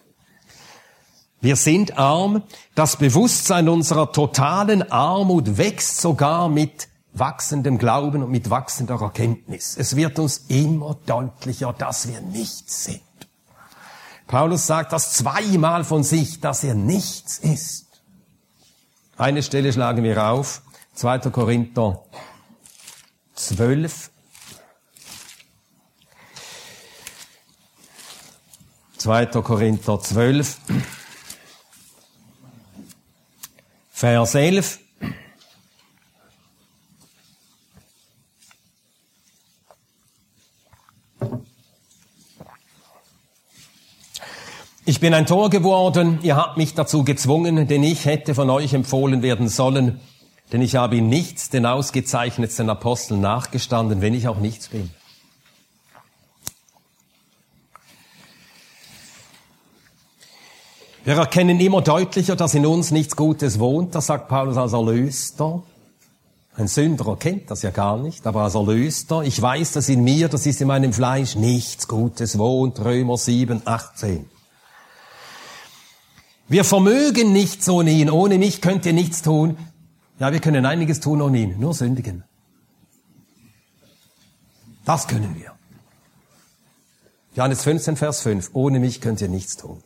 Wir 1.38 1.56
sind 1.56 1.98
arm. 1.98 2.44
Das 2.74 2.96
Bewusstsein 2.96 3.68
unserer 3.68 4.10
totalen 4.10 4.90
Armut 4.90 5.58
wächst 5.58 6.00
sogar 6.00 6.48
mit 6.48 6.88
wachsendem 7.12 7.76
Glauben 7.76 8.22
und 8.22 8.30
mit 8.30 8.48
wachsender 8.48 8.98
Erkenntnis. 8.98 9.76
Es 9.78 9.96
wird 9.96 10.18
uns 10.18 10.46
immer 10.48 10.96
deutlicher, 11.04 11.74
dass 11.74 12.08
wir 12.08 12.22
nichts 12.22 12.84
sind. 12.84 13.02
Paulus 14.26 14.66
sagt 14.66 14.94
das 14.94 15.12
zweimal 15.12 15.84
von 15.84 16.04
sich, 16.04 16.40
dass 16.40 16.64
er 16.64 16.74
nichts 16.74 17.36
ist. 17.36 18.00
Eine 19.18 19.42
Stelle 19.42 19.74
schlagen 19.74 20.02
wir 20.02 20.26
auf, 20.26 20.62
2. 20.94 21.18
Korinther 21.18 22.02
12. 23.34 24.10
2. 29.06 29.26
Korinther 29.40 30.00
12. 30.00 30.56
Vers 33.92 34.34
11. 34.34 34.80
Ich 44.84 44.98
bin 44.98 45.14
ein 45.14 45.26
Tor 45.26 45.50
geworden, 45.50 46.18
ihr 46.22 46.34
habt 46.34 46.56
mich 46.56 46.74
dazu 46.74 47.04
gezwungen, 47.04 47.68
denn 47.68 47.84
ich 47.84 48.06
hätte 48.06 48.34
von 48.34 48.50
euch 48.50 48.74
empfohlen 48.74 49.22
werden 49.22 49.48
sollen, 49.48 50.00
denn 50.52 50.62
ich 50.62 50.74
habe 50.74 50.96
in 50.96 51.08
nichts 51.08 51.48
den 51.48 51.64
ausgezeichnetsten 51.64 52.68
Aposteln 52.68 53.20
nachgestanden, 53.20 54.00
wenn 54.00 54.14
ich 54.14 54.26
auch 54.26 54.40
nichts 54.40 54.66
bin. 54.66 54.90
Wir 61.06 61.16
erkennen 61.18 61.60
immer 61.60 61.82
deutlicher, 61.82 62.34
dass 62.34 62.54
in 62.54 62.66
uns 62.66 62.90
nichts 62.90 63.14
Gutes 63.14 63.60
wohnt. 63.60 63.94
Das 63.94 64.06
sagt 64.06 64.26
Paulus 64.26 64.56
als 64.56 64.72
Erlöster. 64.72 65.62
Ein 66.56 66.66
Sünder 66.66 67.06
erkennt 67.06 67.48
das 67.48 67.62
ja 67.62 67.70
gar 67.70 67.96
nicht, 67.96 68.26
aber 68.26 68.40
als 68.40 68.56
Erlöster, 68.56 69.22
ich 69.22 69.40
weiß, 69.40 69.70
dass 69.70 69.88
in 69.88 70.02
mir, 70.02 70.28
das 70.28 70.46
ist 70.46 70.60
in 70.60 70.66
meinem 70.66 70.92
Fleisch, 70.92 71.36
nichts 71.36 71.86
Gutes 71.86 72.38
wohnt. 72.38 72.84
Römer 72.84 73.16
7, 73.18 73.62
18. 73.64 74.28
Wir 76.48 76.64
vermögen 76.64 77.32
nichts 77.32 77.68
ohne 77.68 77.92
ihn. 77.92 78.10
Ohne 78.10 78.38
mich 78.38 78.60
könnt 78.60 78.84
ihr 78.84 78.92
nichts 78.92 79.22
tun. 79.22 79.56
Ja, 80.18 80.32
wir 80.32 80.40
können 80.40 80.66
einiges 80.66 80.98
tun 80.98 81.22
ohne 81.22 81.38
ihn. 81.38 81.60
Nur 81.60 81.72
sündigen. 81.72 82.24
Das 84.84 85.06
können 85.06 85.36
wir. 85.38 85.52
Johannes 87.36 87.62
15, 87.62 87.94
Vers 87.94 88.22
5. 88.22 88.50
Ohne 88.54 88.80
mich 88.80 89.00
könnt 89.00 89.20
ihr 89.20 89.28
nichts 89.28 89.56
tun. 89.56 89.84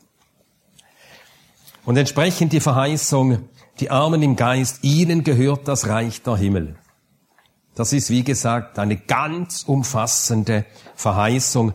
Und 1.91 1.97
entsprechend 1.97 2.53
die 2.53 2.61
Verheißung, 2.61 3.49
die 3.81 3.91
Armen 3.91 4.23
im 4.23 4.37
Geist, 4.37 4.85
ihnen 4.85 5.25
gehört 5.25 5.67
das 5.67 5.89
Reich 5.89 6.23
der 6.23 6.37
Himmel. 6.37 6.77
Das 7.75 7.93
ist, 7.93 8.11
wie 8.11 8.23
gesagt, 8.23 8.79
eine 8.79 8.97
ganz 8.97 9.65
umfassende 9.65 10.67
Verheißung. 10.95 11.75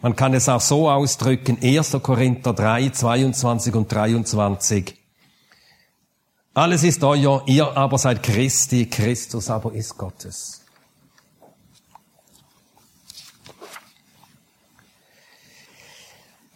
Man 0.00 0.16
kann 0.16 0.32
es 0.32 0.48
auch 0.48 0.62
so 0.62 0.88
ausdrücken, 0.88 1.58
1. 1.62 1.98
Korinther 2.02 2.54
3, 2.54 2.88
22 2.88 3.74
und 3.74 3.92
23. 3.92 4.94
Alles 6.54 6.82
ist 6.82 7.04
euer, 7.04 7.42
ihr 7.44 7.76
aber 7.76 7.98
seid 7.98 8.22
Christi, 8.22 8.86
Christus 8.86 9.50
aber 9.50 9.74
ist 9.74 9.98
Gottes. 9.98 10.63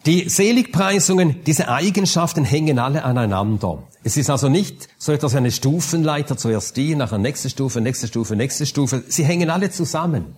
Die 0.09 0.27
Seligpreisungen, 0.27 1.43
diese 1.43 1.69
Eigenschaften 1.69 2.43
hängen 2.43 2.79
alle 2.79 3.03
aneinander. 3.03 3.83
Es 4.03 4.17
ist 4.17 4.31
also 4.31 4.49
nicht 4.49 4.89
so 4.97 5.11
etwas 5.11 5.33
wie 5.33 5.37
eine 5.37 5.51
Stufenleiter, 5.51 6.35
zuerst 6.35 6.75
die, 6.77 6.95
nachher 6.95 7.19
nächste 7.19 7.47
Stufe, 7.47 7.79
nächste 7.79 8.07
Stufe, 8.07 8.35
nächste 8.35 8.65
Stufe. 8.65 9.03
Sie 9.07 9.23
hängen 9.23 9.51
alle 9.51 9.69
zusammen. 9.69 10.35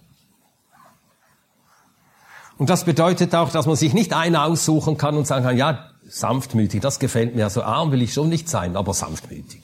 Und 2.57 2.69
das 2.69 2.83
bedeutet 2.83 3.33
auch, 3.33 3.49
dass 3.49 3.65
man 3.65 3.77
sich 3.77 3.93
nicht 3.93 4.11
einen 4.11 4.35
aussuchen 4.35 4.97
kann 4.97 5.15
und 5.15 5.25
sagen 5.25 5.45
kann, 5.45 5.55
ja, 5.55 5.89
sanftmütig, 6.05 6.81
das 6.81 6.99
gefällt 6.99 7.37
mir. 7.37 7.49
So 7.49 7.63
arm 7.63 7.93
will 7.93 8.01
ich 8.01 8.11
schon 8.11 8.27
nicht 8.27 8.49
sein, 8.49 8.75
aber 8.75 8.93
sanftmütig. 8.93 9.63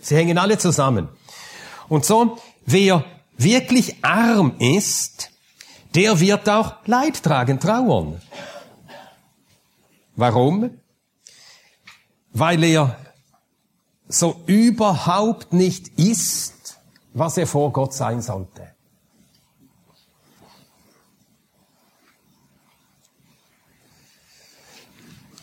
Sie 0.00 0.16
hängen 0.16 0.36
alle 0.36 0.58
zusammen. 0.58 1.06
Und 1.88 2.04
so, 2.04 2.38
wer 2.66 3.04
wirklich 3.38 4.04
arm 4.04 4.54
ist, 4.58 5.29
der 5.94 6.20
wird 6.20 6.48
auch 6.48 6.76
Leid 6.86 7.22
tragen, 7.22 7.58
trauern. 7.58 8.20
Warum? 10.16 10.78
Weil 12.32 12.62
er 12.64 12.96
so 14.08 14.42
überhaupt 14.46 15.52
nicht 15.52 15.88
ist, 15.98 16.78
was 17.12 17.36
er 17.36 17.46
vor 17.46 17.72
Gott 17.72 17.94
sein 17.94 18.22
sollte. 18.22 18.74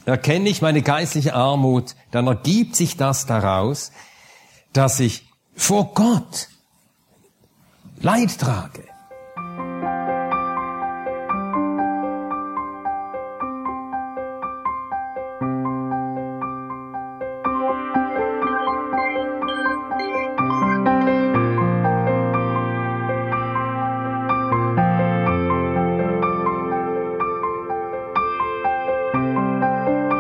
Erkenne 0.06 0.48
ich 0.48 0.62
meine 0.62 0.82
geistliche 0.82 1.34
Armut, 1.34 1.96
dann 2.12 2.28
ergibt 2.28 2.78
sich 2.78 2.96
das 2.96 3.26
daraus, 3.26 3.92
dass 4.72 5.02
ich 5.02 5.28
vor 5.54 5.94
Gott 5.94 6.48
Leid 8.00 8.38
trage. 8.40 8.87